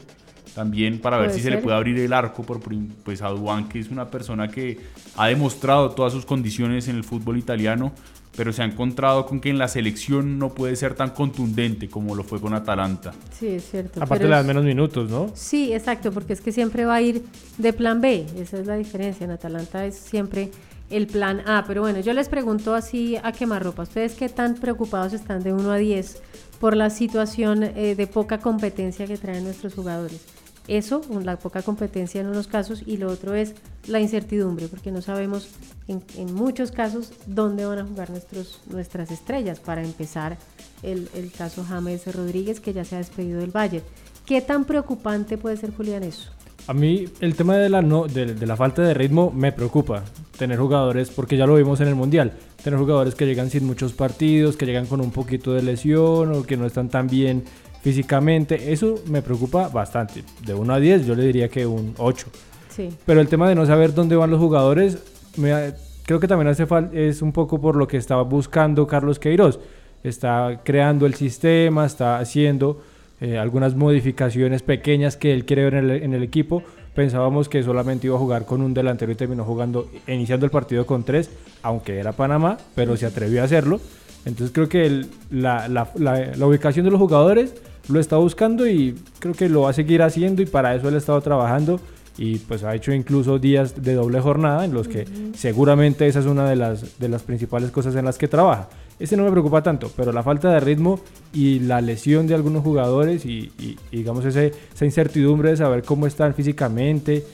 también 0.54 1.00
para 1.00 1.18
ver 1.18 1.32
si 1.32 1.40
se 1.40 1.50
le 1.50 1.58
puede 1.58 1.76
abrir 1.76 1.98
el 1.98 2.12
arco 2.12 2.42
por, 2.42 2.60
pues, 3.04 3.22
a 3.22 3.28
Duan, 3.28 3.68
que 3.68 3.78
es 3.78 3.90
una 3.90 4.10
persona 4.10 4.48
que 4.48 4.78
ha 5.16 5.28
demostrado 5.28 5.90
todas 5.90 6.12
sus 6.12 6.24
condiciones 6.24 6.88
en 6.88 6.96
el 6.96 7.04
fútbol 7.04 7.38
italiano, 7.38 7.92
pero 8.36 8.52
se 8.52 8.62
ha 8.62 8.64
encontrado 8.64 9.26
con 9.26 9.40
que 9.40 9.50
en 9.50 9.58
la 9.58 9.66
selección 9.66 10.38
no 10.38 10.50
puede 10.50 10.76
ser 10.76 10.94
tan 10.94 11.10
contundente 11.10 11.88
como 11.88 12.14
lo 12.14 12.22
fue 12.22 12.40
con 12.40 12.54
Atalanta. 12.54 13.12
Sí, 13.36 13.48
es 13.48 13.68
cierto. 13.68 14.02
Aparte 14.02 14.24
le 14.24 14.30
dan 14.30 14.46
menos 14.46 14.64
minutos, 14.64 15.10
¿no? 15.10 15.32
Sí, 15.34 15.72
exacto, 15.72 16.12
porque 16.12 16.34
es 16.34 16.40
que 16.40 16.52
siempre 16.52 16.84
va 16.84 16.94
a 16.94 17.02
ir 17.02 17.24
de 17.56 17.72
plan 17.72 18.00
B, 18.00 18.26
esa 18.36 18.58
es 18.60 18.66
la 18.66 18.76
diferencia. 18.76 19.24
En 19.24 19.32
Atalanta 19.32 19.84
es 19.84 19.96
siempre 19.96 20.50
el 20.90 21.06
plan 21.06 21.42
A, 21.46 21.64
pero 21.66 21.82
bueno, 21.82 22.00
yo 22.00 22.12
les 22.12 22.28
pregunto 22.28 22.74
así 22.74 23.16
a 23.22 23.32
quemarropa, 23.32 23.82
¿ustedes 23.82 24.14
qué 24.14 24.28
tan 24.28 24.54
preocupados 24.54 25.12
están 25.12 25.42
de 25.42 25.52
1 25.52 25.72
a 25.72 25.76
10 25.76 26.22
por 26.60 26.76
la 26.76 26.90
situación 26.90 27.62
eh, 27.62 27.94
de 27.96 28.06
poca 28.06 28.38
competencia 28.38 29.06
que 29.06 29.16
traen 29.16 29.44
nuestros 29.44 29.74
jugadores? 29.74 30.24
Eso, 30.68 31.00
la 31.24 31.38
poca 31.38 31.62
competencia 31.62 32.20
en 32.20 32.26
unos 32.26 32.46
casos, 32.46 32.82
y 32.84 32.98
lo 32.98 33.10
otro 33.10 33.34
es 33.34 33.54
la 33.86 34.00
incertidumbre, 34.00 34.68
porque 34.68 34.92
no 34.92 35.00
sabemos 35.00 35.48
en, 35.88 36.02
muchos 36.34 36.72
casos 36.72 37.12
dónde 37.26 37.64
van 37.64 37.78
a 37.78 37.86
jugar 37.86 38.10
nuestros, 38.10 38.60
nuestras 38.70 39.10
estrellas. 39.10 39.60
Para 39.60 39.82
empezar, 39.82 40.36
el, 40.82 41.08
el 41.14 41.32
caso 41.32 41.64
James 41.66 42.14
Rodríguez, 42.14 42.60
que 42.60 42.74
ya 42.74 42.84
se 42.84 42.96
ha 42.96 42.98
despedido 42.98 43.40
del 43.40 43.50
Valle. 43.50 43.82
¿Qué 44.26 44.42
tan 44.42 44.66
preocupante 44.66 45.38
puede 45.38 45.56
ser, 45.56 45.74
Julián, 45.74 46.02
eso? 46.02 46.30
A 46.66 46.74
mí 46.74 47.06
el 47.20 47.34
tema 47.34 47.56
de 47.56 47.70
la, 47.70 47.80
no, 47.80 48.06
de, 48.06 48.34
de, 48.34 48.46
la 48.46 48.54
falta 48.54 48.82
de 48.82 48.92
ritmo 48.92 49.30
me 49.30 49.52
preocupa. 49.52 50.04
Tener 50.36 50.58
jugadores, 50.58 51.08
porque 51.08 51.38
ya 51.38 51.46
lo 51.46 51.54
vimos 51.54 51.80
en 51.80 51.88
el 51.88 51.94
Mundial, 51.94 52.34
tener 52.62 52.78
jugadores 52.78 53.14
que 53.14 53.24
llegan 53.24 53.48
sin 53.48 53.64
muchos 53.64 53.94
partidos, 53.94 54.58
que 54.58 54.66
llegan 54.66 54.84
con 54.84 55.00
un 55.00 55.10
poquito 55.12 55.54
de 55.54 55.62
lesión 55.62 56.30
o 56.32 56.42
que 56.42 56.58
no 56.58 56.66
están 56.66 56.90
tan 56.90 57.08
bien 57.08 57.44
físicamente, 57.82 58.72
eso 58.72 58.96
me 59.06 59.22
preocupa 59.22 59.68
bastante. 59.68 60.24
De 60.44 60.54
1 60.54 60.72
a 60.72 60.80
10 60.80 61.06
yo 61.06 61.14
le 61.14 61.24
diría 61.24 61.48
que 61.48 61.66
un 61.66 61.94
8. 61.98 62.26
Sí. 62.68 62.90
Pero 63.06 63.20
el 63.20 63.28
tema 63.28 63.48
de 63.48 63.54
no 63.54 63.66
saber 63.66 63.94
dónde 63.94 64.16
van 64.16 64.30
los 64.30 64.40
jugadores, 64.40 64.98
me, 65.36 65.72
creo 66.08 66.20
que 66.20 66.28
también 66.28 66.48
hace 66.48 66.66
falta, 66.66 66.96
es 66.96 67.20
un 67.20 67.32
poco 67.32 67.60
por 67.60 67.76
lo 67.76 67.86
que 67.86 67.98
estaba 67.98 68.22
buscando 68.22 68.86
Carlos 68.86 69.18
Queiroz. 69.18 69.60
Está 70.02 70.62
creando 70.64 71.06
el 71.06 71.14
sistema, 71.14 71.84
está 71.84 72.18
haciendo 72.18 72.80
eh, 73.20 73.36
algunas 73.36 73.74
modificaciones 73.74 74.62
pequeñas 74.62 75.16
que 75.16 75.34
él 75.34 75.44
quiere 75.44 75.64
ver 75.64 75.74
en 75.74 75.90
el, 75.90 76.02
en 76.02 76.14
el, 76.14 76.22
equipo. 76.22 76.62
Pensábamos 76.94 77.48
que 77.48 77.62
solamente 77.62 78.06
iba 78.06 78.16
a 78.16 78.18
jugar 78.18 78.46
con 78.46 78.62
un 78.62 78.72
delantero 78.74 79.12
y 79.12 79.16
terminó 79.16 79.44
jugando, 79.44 79.90
iniciando 80.06 80.46
el 80.46 80.50
partido 80.50 80.86
con 80.86 81.04
tres, 81.04 81.30
aunque 81.62 81.98
era 81.98 82.12
Panamá, 82.12 82.58
pero 82.74 82.96
se 82.96 83.04
atrevió 83.04 83.42
a 83.42 83.44
hacerlo. 83.44 83.80
Entonces 84.24 84.52
creo 84.54 84.68
que 84.68 84.86
el, 84.86 85.08
la, 85.30 85.68
la, 85.68 85.90
la, 85.96 86.46
ubicación 86.46 86.84
de 86.84 86.90
los 86.90 87.00
jugadores 87.00 87.54
lo 87.88 88.00
está 88.00 88.16
buscando 88.16 88.66
y 88.66 88.94
creo 89.18 89.34
que 89.34 89.48
lo 89.48 89.62
va 89.62 89.70
a 89.70 89.72
seguir 89.72 90.02
haciendo 90.02 90.42
y 90.42 90.46
para 90.46 90.74
eso 90.74 90.88
él 90.88 90.94
ha 90.94 90.98
estado 90.98 91.20
trabajando 91.20 91.80
y 92.18 92.38
pues 92.38 92.64
ha 92.64 92.74
hecho 92.74 92.92
incluso 92.92 93.38
días 93.38 93.82
de 93.82 93.94
doble 93.94 94.20
jornada 94.20 94.64
en 94.64 94.74
los 94.74 94.88
que 94.88 95.06
seguramente 95.34 96.06
esa 96.06 96.18
es 96.18 96.26
una 96.26 96.48
de 96.50 96.56
las, 96.56 96.98
de 96.98 97.08
las 97.08 97.22
principales 97.22 97.70
cosas 97.70 97.94
en 97.94 98.04
las 98.04 98.18
que 98.18 98.26
trabaja. 98.26 98.68
Este 98.98 99.16
no 99.16 99.22
me 99.22 99.30
preocupa 99.30 99.62
tanto, 99.62 99.92
pero 99.96 100.10
la 100.10 100.24
falta 100.24 100.50
de 100.50 100.58
ritmo 100.58 100.98
y 101.32 101.60
la 101.60 101.80
lesión 101.80 102.26
de 102.26 102.34
algunos 102.34 102.64
jugadores 102.64 103.24
y, 103.24 103.52
digamos 103.92 104.24
ese, 104.24 104.52
esa 104.74 104.84
incertidumbre 104.84 105.50
de 105.50 105.56
saber 105.56 105.84
cómo 105.84 106.08
están 106.08 106.34
físicamente 106.34 107.24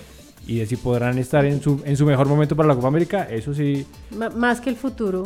y 0.46 0.58
de 0.58 0.66
si 0.66 0.76
podrán 0.76 1.16
estar 1.16 1.46
en 1.46 1.62
su, 1.62 1.80
en 1.86 1.96
su 1.96 2.04
mejor 2.04 2.28
momento 2.28 2.54
para 2.54 2.68
la 2.68 2.74
Copa 2.74 2.88
América, 2.88 3.24
eso 3.30 3.54
sí. 3.54 3.86
más 4.36 4.60
que 4.60 4.68
el 4.68 4.76
futuro, 4.76 5.22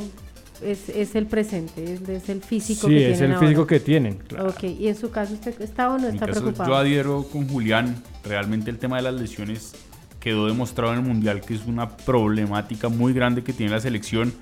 es, 0.63 0.89
es, 0.89 1.15
el 1.15 1.27
presente, 1.27 1.95
es, 1.95 2.29
el 2.29 2.43
físico 2.43 2.89
que 2.89 2.95
tienen. 2.95 3.17
Sí, 3.17 3.25
es 3.25 3.31
el 3.31 3.37
físico 3.39 3.67
que 3.67 3.81
tienen. 3.81 4.19
Ok, 4.39 4.65
y 4.65 4.89
en 4.89 4.97
su 4.97 5.11
caso, 5.11 5.35
¿usted 5.35 5.61
está 5.61 5.91
o 5.91 5.99
no 5.99 6.09
está 6.09 6.27
preocupado? 6.27 6.71
Yo 6.71 6.77
adhiero 6.77 7.27
con 7.31 7.49
Julián. 7.49 8.03
Realmente 8.25 8.71
el 8.71 8.79
tema 8.79 8.97
de 8.97 9.03
las 9.03 9.15
lesiones 9.15 9.75
quedó 10.21 10.47
demostrado 10.47 10.93
en 10.93 11.01
el 11.01 11.05
Mundial 11.05 11.41
que 11.41 11.55
es 11.55 11.67
una 11.67 11.97
problemática 11.97 12.89
muy 12.89 13.13
grande 13.13 13.43
que 13.43 13.53
tiene 13.53 13.73
la 13.73 13.81
selección. 13.81 14.33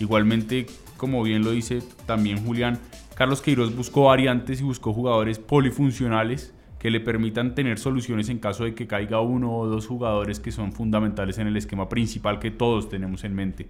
Igualmente, 0.00 0.66
como 0.96 1.22
bien 1.22 1.44
lo 1.44 1.50
dice 1.50 1.82
también 2.06 2.44
Julián, 2.44 2.78
Carlos 3.14 3.42
Queiroz 3.42 3.74
buscó 3.76 4.04
variantes 4.04 4.60
y 4.60 4.64
buscó 4.64 4.92
jugadores 4.92 5.38
polifuncionales 5.38 6.52
que 6.82 6.90
le 6.90 6.98
permitan 6.98 7.54
tener 7.54 7.78
soluciones 7.78 8.28
en 8.28 8.40
caso 8.40 8.64
de 8.64 8.74
que 8.74 8.88
caiga 8.88 9.20
uno 9.20 9.56
o 9.56 9.68
dos 9.68 9.86
jugadores 9.86 10.40
que 10.40 10.50
son 10.50 10.72
fundamentales 10.72 11.38
en 11.38 11.46
el 11.46 11.56
esquema 11.56 11.88
principal 11.88 12.40
que 12.40 12.50
todos 12.50 12.88
tenemos 12.88 13.22
en 13.22 13.36
mente. 13.36 13.68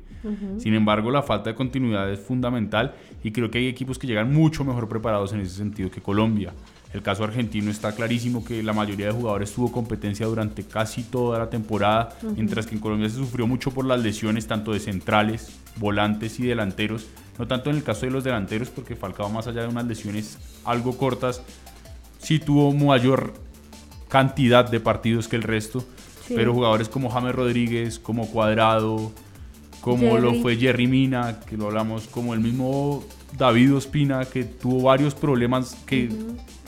Sin 0.56 0.72
embargo, 0.72 1.10
la 1.10 1.22
falta 1.22 1.50
de 1.50 1.54
continuidad 1.54 2.10
es 2.10 2.20
fundamental 2.20 2.94
y 3.22 3.30
creo 3.30 3.50
que 3.50 3.58
hay 3.58 3.66
equipos 3.66 3.98
que 3.98 4.06
llegan 4.06 4.32
mucho 4.32 4.64
mejor 4.64 4.88
preparados 4.88 5.34
en 5.34 5.40
ese 5.40 5.54
sentido 5.54 5.90
que 5.90 6.00
Colombia. 6.00 6.54
El 6.94 7.02
caso 7.02 7.22
argentino 7.22 7.70
está 7.70 7.94
clarísimo 7.94 8.46
que 8.46 8.62
la 8.62 8.72
mayoría 8.72 9.08
de 9.08 9.12
jugadores 9.12 9.52
tuvo 9.52 9.70
competencia 9.70 10.24
durante 10.24 10.64
casi 10.64 11.02
toda 11.02 11.38
la 11.38 11.50
temporada, 11.50 12.16
mientras 12.34 12.66
que 12.66 12.76
en 12.76 12.80
Colombia 12.80 13.10
se 13.10 13.16
sufrió 13.16 13.46
mucho 13.46 13.72
por 13.72 13.84
las 13.84 14.02
lesiones 14.02 14.46
tanto 14.46 14.72
de 14.72 14.80
centrales, 14.80 15.60
volantes 15.76 16.40
y 16.40 16.46
delanteros. 16.46 17.08
No 17.38 17.46
tanto 17.46 17.68
en 17.70 17.76
el 17.76 17.82
caso 17.82 18.06
de 18.06 18.12
los 18.12 18.24
delanteros, 18.24 18.70
porque 18.70 18.96
Falcao 18.96 19.28
más 19.28 19.46
allá 19.46 19.62
de 19.62 19.68
unas 19.68 19.86
lesiones 19.86 20.38
algo 20.64 20.96
cortas, 20.96 21.42
sí 22.22 22.38
tuvo 22.38 22.72
mayor 22.72 23.34
cantidad 24.08 24.68
de 24.68 24.80
partidos 24.80 25.28
que 25.28 25.36
el 25.36 25.42
resto. 25.42 25.84
Pero 26.28 26.54
jugadores 26.54 26.88
como 26.88 27.10
James 27.10 27.34
Rodríguez, 27.34 27.98
como 27.98 28.26
Cuadrado, 28.26 29.12
como 29.80 30.16
lo 30.18 30.34
fue 30.34 30.56
Jerry 30.56 30.86
Mina, 30.86 31.40
que 31.40 31.56
lo 31.56 31.66
hablamos, 31.66 32.06
como 32.06 32.32
el 32.32 32.40
mismo 32.40 33.04
David 33.36 33.74
Ospina, 33.74 34.24
que 34.24 34.44
tuvo 34.44 34.82
varios 34.82 35.14
problemas 35.14 35.76
que 35.84 36.08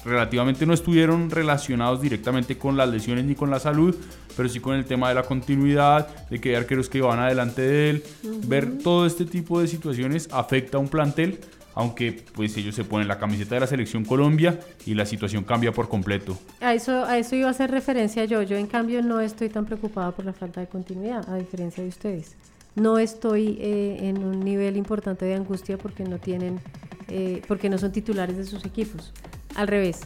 relativamente 0.05 0.67
no 0.67 0.75
estuvieron 0.75 1.31
relacionados 1.31 2.03
directamente 2.03 2.59
con 2.59 2.77
las 2.77 2.91
lesiones 2.91 3.25
ni 3.25 3.35
con 3.35 3.51
la 3.51 3.61
salud, 3.61 3.95
pero 4.37 4.49
sí 4.49 4.61
con 4.61 4.75
el 4.75 4.85
tema 4.85 5.09
de 5.09 5.15
la 5.15 5.23
continuidad, 5.23 6.29
de 6.29 6.41
que 6.41 6.51
hay 6.51 6.55
arqueros 6.57 6.89
que 6.89 7.01
van 7.01 7.21
adelante 7.21 7.63
de 7.63 7.91
él. 7.91 8.05
Ver 8.47 8.79
todo 8.79 9.07
este 9.07 9.25
tipo 9.25 9.61
de 9.61 9.69
situaciones 9.69 10.29
afecta 10.33 10.77
a 10.77 10.81
un 10.81 10.89
plantel 10.89 11.39
aunque 11.75 12.25
pues 12.35 12.57
ellos 12.57 12.75
se 12.75 12.85
ponen 12.85 13.09
la 13.09 13.19
camiseta 13.19 13.55
de 13.55 13.63
la 13.63 13.67
selección 13.67 14.05
Colombia 14.05 14.59
y 14.87 14.95
la 14.95 15.07
situación 15.07 15.45
cambia 15.45 15.73
por 15.73 15.89
completo. 15.89 16.39
A 16.61 16.75
eso, 16.75 17.05
a 17.05 17.19
eso 17.19 17.37
iba 17.37 17.49
a 17.49 17.51
hacer 17.51 17.71
referencia 17.71 18.25
yo. 18.25 18.43
Yo 18.43 18.57
en 18.57 18.67
cambio 18.67 19.03
no 19.03 19.21
estoy 19.21 19.49
tan 19.49 19.65
preocupada 19.65 20.13
por 20.13 20.25
la 20.25 20.33
falta 20.33 20.61
de 20.61 20.67
continuidad, 20.67 21.29
a 21.29 21.37
diferencia 21.37 21.83
de 21.83 21.89
ustedes. 21.89 22.37
No 22.75 22.99
estoy 22.99 23.59
eh, 23.61 23.99
en 24.03 24.25
un 24.25 24.41
nivel 24.41 24.77
importante 24.77 25.25
de 25.25 25.35
angustia 25.35 25.79
porque 25.79 26.05
no 26.05 26.19
tienen, 26.19 26.61
eh, 27.09 27.43
porque 27.47 27.69
no 27.69 27.79
son 27.79 27.93
titulares 27.93 28.37
de 28.37 28.45
sus 28.45 28.65
equipos. 28.65 29.13
Al 29.55 29.69
revés, 29.69 30.01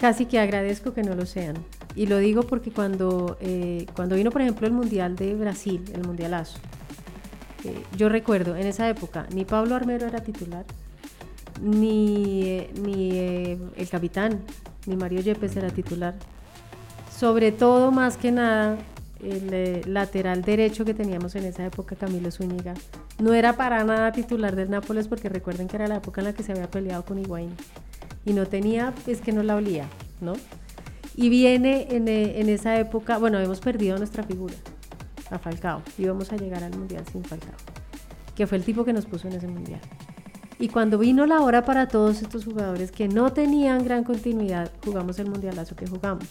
casi 0.00 0.26
que 0.26 0.40
agradezco 0.40 0.94
que 0.94 1.02
no 1.02 1.14
lo 1.14 1.26
sean. 1.26 1.56
Y 1.94 2.06
lo 2.06 2.18
digo 2.18 2.42
porque 2.42 2.70
cuando, 2.70 3.38
eh, 3.40 3.86
cuando 3.94 4.16
vino, 4.16 4.30
por 4.30 4.42
ejemplo, 4.42 4.66
el 4.66 4.72
Mundial 4.72 5.16
de 5.16 5.34
Brasil, 5.34 5.82
el 5.94 6.02
Mundialazo, 6.02 6.58
yo 7.96 8.08
recuerdo 8.08 8.56
en 8.56 8.66
esa 8.66 8.88
época, 8.88 9.26
ni 9.32 9.44
Pablo 9.44 9.74
Armero 9.74 10.06
era 10.06 10.20
titular, 10.20 10.64
ni, 11.60 12.66
ni 12.82 13.10
eh, 13.12 13.58
el 13.76 13.88
capitán, 13.88 14.40
ni 14.86 14.96
Mario 14.96 15.20
Yepes 15.20 15.56
era 15.56 15.70
titular. 15.70 16.14
Sobre 17.16 17.50
todo, 17.52 17.90
más 17.92 18.16
que 18.16 18.30
nada, 18.30 18.76
el 19.22 19.48
eh, 19.52 19.82
lateral 19.86 20.42
derecho 20.42 20.84
que 20.84 20.94
teníamos 20.94 21.34
en 21.34 21.44
esa 21.44 21.64
época, 21.64 21.96
Camilo 21.96 22.30
Zúñiga, 22.30 22.74
no 23.18 23.32
era 23.32 23.54
para 23.54 23.82
nada 23.84 24.12
titular 24.12 24.54
del 24.54 24.70
Nápoles 24.70 25.08
porque 25.08 25.28
recuerden 25.28 25.68
que 25.68 25.76
era 25.76 25.88
la 25.88 25.96
época 25.96 26.20
en 26.20 26.26
la 26.26 26.34
que 26.34 26.42
se 26.42 26.52
había 26.52 26.70
peleado 26.70 27.04
con 27.04 27.18
Higuaín. 27.18 27.54
Y 28.26 28.32
no 28.32 28.46
tenía, 28.46 28.92
es 29.06 29.20
que 29.20 29.32
no 29.32 29.42
la 29.42 29.56
olía, 29.56 29.86
¿no? 30.20 30.34
Y 31.14 31.30
viene 31.30 31.86
en, 31.90 32.08
eh, 32.08 32.40
en 32.40 32.50
esa 32.50 32.78
época, 32.78 33.16
bueno, 33.16 33.38
hemos 33.38 33.60
perdido 33.60 33.96
nuestra 33.96 34.22
figura 34.22 34.54
a 35.30 35.38
Falcao. 35.38 35.82
Íbamos 35.98 36.32
a 36.32 36.36
llegar 36.36 36.62
al 36.64 36.76
Mundial 36.76 37.04
sin 37.10 37.24
Falcao, 37.24 37.54
que 38.34 38.46
fue 38.46 38.58
el 38.58 38.64
tipo 38.64 38.84
que 38.84 38.92
nos 38.92 39.06
puso 39.06 39.28
en 39.28 39.34
ese 39.34 39.48
Mundial. 39.48 39.80
Y 40.58 40.68
cuando 40.68 40.98
vino 40.98 41.26
la 41.26 41.40
hora 41.40 41.64
para 41.64 41.86
todos 41.88 42.22
estos 42.22 42.44
jugadores 42.44 42.90
que 42.90 43.08
no 43.08 43.32
tenían 43.32 43.84
gran 43.84 44.04
continuidad, 44.04 44.70
jugamos 44.84 45.18
el 45.18 45.28
mundialazo 45.28 45.76
que 45.76 45.86
jugamos. 45.86 46.28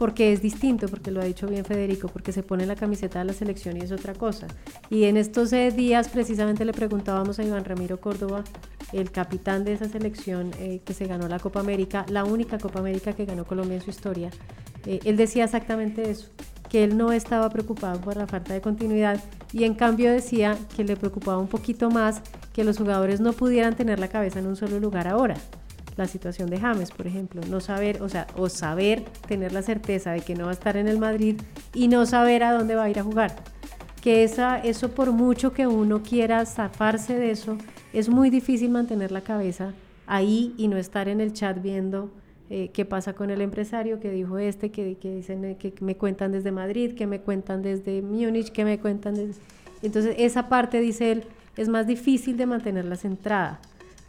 Porque 0.00 0.32
es 0.32 0.40
distinto, 0.40 0.88
porque 0.88 1.10
lo 1.10 1.20
ha 1.20 1.24
dicho 1.24 1.46
bien 1.46 1.62
Federico, 1.62 2.08
porque 2.08 2.32
se 2.32 2.42
pone 2.42 2.64
la 2.64 2.74
camiseta 2.74 3.18
de 3.18 3.26
la 3.26 3.34
selección 3.34 3.76
y 3.76 3.80
es 3.80 3.92
otra 3.92 4.14
cosa. 4.14 4.46
Y 4.88 5.04
en 5.04 5.18
estos 5.18 5.52
eh, 5.52 5.70
días 5.72 6.08
precisamente 6.08 6.64
le 6.64 6.72
preguntábamos 6.72 7.38
a 7.38 7.44
Iván 7.44 7.66
Ramiro 7.66 8.00
Córdoba, 8.00 8.42
el 8.94 9.10
capitán 9.10 9.62
de 9.62 9.74
esa 9.74 9.90
selección 9.90 10.52
eh, 10.58 10.80
que 10.86 10.94
se 10.94 11.04
ganó 11.04 11.28
la 11.28 11.38
Copa 11.38 11.60
América, 11.60 12.06
la 12.08 12.24
única 12.24 12.56
Copa 12.56 12.78
América 12.78 13.12
que 13.12 13.26
ganó 13.26 13.44
Colombia 13.44 13.74
en 13.74 13.82
su 13.82 13.90
historia. 13.90 14.30
Eh, 14.86 15.00
él 15.04 15.18
decía 15.18 15.44
exactamente 15.44 16.10
eso, 16.10 16.28
que 16.70 16.82
él 16.82 16.96
no 16.96 17.12
estaba 17.12 17.50
preocupado 17.50 18.00
por 18.00 18.16
la 18.16 18.26
falta 18.26 18.54
de 18.54 18.62
continuidad 18.62 19.22
y 19.52 19.64
en 19.64 19.74
cambio 19.74 20.10
decía 20.10 20.56
que 20.74 20.82
le 20.82 20.96
preocupaba 20.96 21.36
un 21.36 21.48
poquito 21.48 21.90
más 21.90 22.22
que 22.54 22.64
los 22.64 22.78
jugadores 22.78 23.20
no 23.20 23.34
pudieran 23.34 23.76
tener 23.76 23.98
la 23.98 24.08
cabeza 24.08 24.38
en 24.38 24.46
un 24.46 24.56
solo 24.56 24.80
lugar 24.80 25.08
ahora. 25.08 25.36
La 26.00 26.08
situación 26.08 26.48
de 26.48 26.58
James, 26.58 26.90
por 26.90 27.06
ejemplo, 27.06 27.42
no 27.48 27.60
saber, 27.60 28.02
o 28.02 28.08
sea, 28.08 28.26
o 28.34 28.48
saber, 28.48 29.04
tener 29.28 29.52
la 29.52 29.62
certeza 29.62 30.12
de 30.12 30.22
que 30.22 30.34
no 30.34 30.44
va 30.44 30.50
a 30.50 30.54
estar 30.54 30.76
en 30.76 30.88
el 30.88 30.98
Madrid 30.98 31.40
y 31.74 31.88
no 31.88 32.06
saber 32.06 32.42
a 32.42 32.52
dónde 32.52 32.74
va 32.74 32.84
a 32.84 32.90
ir 32.90 32.98
a 32.98 33.02
jugar. 33.02 33.36
Que 34.00 34.24
esa, 34.24 34.58
eso 34.58 34.92
por 34.92 35.12
mucho 35.12 35.52
que 35.52 35.66
uno 35.66 36.02
quiera 36.02 36.46
zafarse 36.46 37.18
de 37.18 37.30
eso, 37.30 37.58
es 37.92 38.08
muy 38.08 38.30
difícil 38.30 38.70
mantener 38.70 39.12
la 39.12 39.20
cabeza 39.20 39.74
ahí 40.06 40.54
y 40.56 40.68
no 40.68 40.78
estar 40.78 41.06
en 41.08 41.20
el 41.20 41.34
chat 41.34 41.60
viendo 41.60 42.10
eh, 42.48 42.70
qué 42.72 42.86
pasa 42.86 43.12
con 43.12 43.30
el 43.30 43.42
empresario, 43.42 44.00
que 44.00 44.10
dijo 44.10 44.38
este, 44.38 44.70
que, 44.70 44.96
dicen 45.02 45.44
eh, 45.44 45.56
que 45.58 45.74
me 45.80 45.96
cuentan 45.96 46.32
desde 46.32 46.50
Madrid, 46.50 46.94
que 46.94 47.06
me 47.06 47.20
cuentan 47.20 47.62
desde 47.62 48.00
Múnich, 48.00 48.50
que 48.50 48.64
me 48.64 48.80
cuentan 48.80 49.14
desde... 49.14 49.40
Entonces 49.82 50.16
esa 50.18 50.48
parte, 50.48 50.80
dice 50.80 51.12
él, 51.12 51.24
es 51.58 51.68
más 51.68 51.86
difícil 51.86 52.38
de 52.38 52.46
mantenerla 52.46 52.96
centrada 52.96 53.60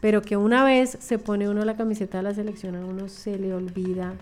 pero 0.01 0.21
que 0.21 0.35
una 0.35 0.65
vez 0.65 0.97
se 0.99 1.17
pone 1.19 1.47
uno 1.47 1.63
la 1.63 1.77
camiseta 1.77 2.17
de 2.17 2.23
la 2.23 2.33
selección, 2.33 2.75
a 2.75 2.85
uno 2.85 3.07
se 3.07 3.37
le 3.37 3.53
olvida, 3.53 4.15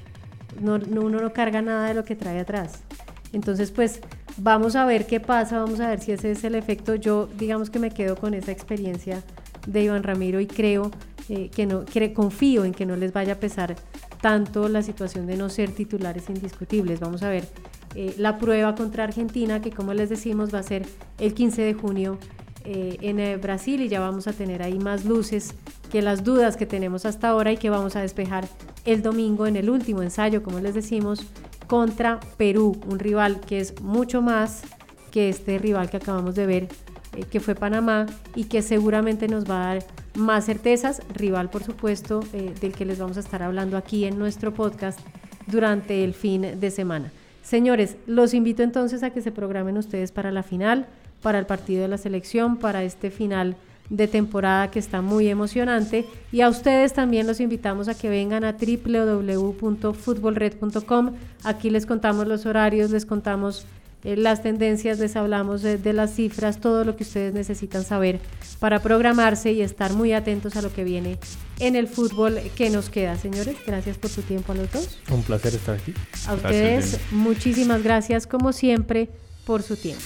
no, 0.61 0.75
uno 0.75 1.19
no 1.19 1.33
carga 1.33 1.61
nada 1.61 1.87
de 1.87 1.93
lo 1.93 2.03
que 2.03 2.15
trae 2.15 2.39
atrás. 2.39 2.83
Entonces, 3.31 3.71
pues 3.71 4.01
vamos 4.37 4.75
a 4.75 4.85
ver 4.85 5.07
qué 5.07 5.19
pasa, 5.19 5.59
vamos 5.59 5.79
a 5.79 5.89
ver 5.89 5.99
si 5.99 6.11
ese 6.11 6.31
es 6.31 6.43
el 6.43 6.55
efecto. 6.55 6.95
Yo, 6.95 7.27
digamos 7.37 7.69
que 7.69 7.79
me 7.79 7.91
quedo 7.91 8.15
con 8.15 8.33
esa 8.33 8.51
experiencia 8.51 9.23
de 9.67 9.83
Iván 9.83 10.03
Ramiro 10.03 10.39
y 10.39 10.47
creo 10.47 10.91
eh, 11.29 11.49
que 11.49 11.65
no, 11.65 11.85
que 11.85 12.13
confío 12.13 12.65
en 12.65 12.73
que 12.73 12.85
no 12.85 12.95
les 12.95 13.13
vaya 13.13 13.33
a 13.33 13.39
pesar 13.39 13.75
tanto 14.21 14.67
la 14.67 14.81
situación 14.81 15.27
de 15.27 15.37
no 15.37 15.49
ser 15.49 15.71
titulares 15.71 16.29
indiscutibles. 16.29 16.99
Vamos 16.99 17.23
a 17.23 17.29
ver 17.29 17.47
eh, 17.95 18.15
la 18.17 18.37
prueba 18.37 18.75
contra 18.75 19.03
Argentina, 19.03 19.61
que 19.61 19.71
como 19.71 19.93
les 19.93 20.09
decimos 20.09 20.53
va 20.53 20.59
a 20.59 20.63
ser 20.63 20.85
el 21.19 21.33
15 21.33 21.61
de 21.61 21.73
junio 21.73 22.17
eh, 22.65 22.97
en 23.01 23.19
eh, 23.19 23.37
Brasil 23.37 23.81
y 23.81 23.87
ya 23.87 23.99
vamos 23.99 24.27
a 24.27 24.33
tener 24.33 24.61
ahí 24.61 24.79
más 24.79 25.05
luces 25.05 25.55
que 25.91 26.01
las 26.01 26.23
dudas 26.23 26.57
que 26.57 26.65
tenemos 26.65 27.05
hasta 27.05 27.29
ahora 27.29 27.51
y 27.51 27.57
que 27.57 27.69
vamos 27.69 27.95
a 27.95 28.01
despejar 28.01 28.47
el 28.85 29.01
domingo 29.01 29.47
en 29.47 29.55
el 29.55 29.69
último 29.69 30.01
ensayo, 30.01 30.43
como 30.43 30.59
les 30.59 30.73
decimos, 30.73 31.21
contra 31.67 32.19
Perú, 32.37 32.79
un 32.87 32.99
rival 32.99 33.39
que 33.39 33.59
es 33.59 33.81
mucho 33.81 34.21
más 34.21 34.63
que 35.11 35.29
este 35.29 35.57
rival 35.57 35.89
que 35.89 35.97
acabamos 35.97 36.35
de 36.35 36.45
ver, 36.45 36.67
eh, 37.15 37.23
que 37.23 37.39
fue 37.39 37.55
Panamá 37.55 38.05
y 38.35 38.45
que 38.45 38.61
seguramente 38.61 39.27
nos 39.27 39.49
va 39.49 39.63
a 39.63 39.75
dar 39.75 39.85
más 40.15 40.45
certezas, 40.45 41.01
rival 41.13 41.49
por 41.49 41.63
supuesto 41.63 42.19
del 42.31 42.73
que 42.73 42.85
les 42.85 42.99
vamos 42.99 43.17
a 43.17 43.21
estar 43.21 43.41
hablando 43.41 43.77
aquí 43.77 44.05
en 44.05 44.19
nuestro 44.19 44.53
podcast 44.53 44.99
durante 45.47 46.03
el 46.03 46.13
fin 46.13 46.59
de 46.59 46.71
semana. 46.71 47.11
Señores, 47.41 47.97
los 48.05 48.33
invito 48.33 48.63
entonces 48.63 49.01
a 49.01 49.11
que 49.11 49.21
se 49.21 49.31
programen 49.31 49.77
ustedes 49.77 50.11
para 50.11 50.31
la 50.31 50.43
final 50.43 50.87
para 51.21 51.39
el 51.39 51.45
partido 51.45 51.81
de 51.81 51.87
la 51.87 51.97
selección, 51.97 52.57
para 52.57 52.83
este 52.83 53.11
final 53.11 53.55
de 53.89 54.07
temporada 54.07 54.71
que 54.71 54.79
está 54.79 55.01
muy 55.01 55.27
emocionante. 55.27 56.05
Y 56.31 56.39
a 56.41 56.49
ustedes 56.49 56.93
también 56.93 57.27
los 57.27 57.39
invitamos 57.39 57.87
a 57.87 57.93
que 57.95 58.09
vengan 58.09 58.43
a 58.43 58.53
www.futbolred.com. 58.53 61.11
Aquí 61.43 61.69
les 61.69 61.85
contamos 61.85 62.27
los 62.27 62.45
horarios, 62.45 62.89
les 62.91 63.05
contamos 63.05 63.65
eh, 64.03 64.15
las 64.15 64.41
tendencias, 64.43 64.99
les 64.99 65.15
hablamos 65.15 65.61
de, 65.61 65.77
de, 65.77 65.93
las 65.93 66.13
cifras, 66.13 66.59
todo 66.61 66.83
lo 66.85 66.95
que 66.95 67.03
ustedes 67.03 67.33
necesitan 67.33 67.83
saber 67.83 68.21
para 68.59 68.81
programarse 68.81 69.51
y 69.51 69.61
estar 69.61 69.91
muy 69.93 70.13
atentos 70.13 70.55
a 70.55 70.61
lo 70.61 70.71
que 70.71 70.85
viene 70.85 71.17
en 71.59 71.75
el 71.75 71.87
fútbol 71.87 72.39
que 72.55 72.69
nos 72.69 72.89
queda. 72.89 73.17
Señores, 73.17 73.57
gracias 73.65 73.97
por 73.97 74.09
su 74.09 74.21
tiempo 74.21 74.53
a 74.53 74.55
los 74.55 74.71
dos. 74.71 74.99
Un 75.11 75.23
placer 75.23 75.55
estar 75.55 75.75
aquí. 75.75 75.93
A 76.27 76.35
ustedes, 76.35 76.97
muchísimas 77.11 77.83
gracias 77.83 78.25
como 78.25 78.53
siempre 78.53 79.09
por 79.45 79.63
su 79.63 79.75
tiempo. 79.75 80.05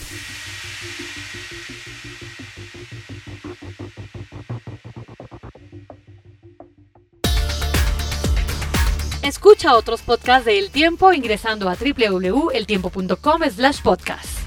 Escucha 9.23 9.73
otros 9.75 10.01
podcasts 10.01 10.45
de 10.45 10.59
El 10.59 10.69
Tiempo 10.69 11.13
ingresando 11.13 11.69
a 11.69 11.75
www.eltiempo.com 11.75 13.41
slash 13.49 13.81
podcast. 13.81 14.43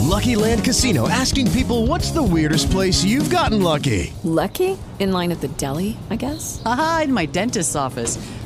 Lucky 0.00 0.34
Land 0.34 0.64
Casino 0.64 1.08
asking 1.08 1.48
people 1.52 1.86
what's 1.86 2.10
the 2.10 2.22
weirdest 2.22 2.72
place 2.72 3.04
you've 3.04 3.30
gotten 3.30 3.62
lucky? 3.62 4.12
Lucky? 4.24 4.76
In 4.98 5.12
line 5.12 5.30
at 5.30 5.40
the 5.40 5.48
deli, 5.48 5.96
I 6.10 6.16
guess? 6.16 6.60
Aha, 6.64 7.02
in 7.04 7.12
my 7.12 7.26
dentist's 7.26 7.76
office. 7.76 8.18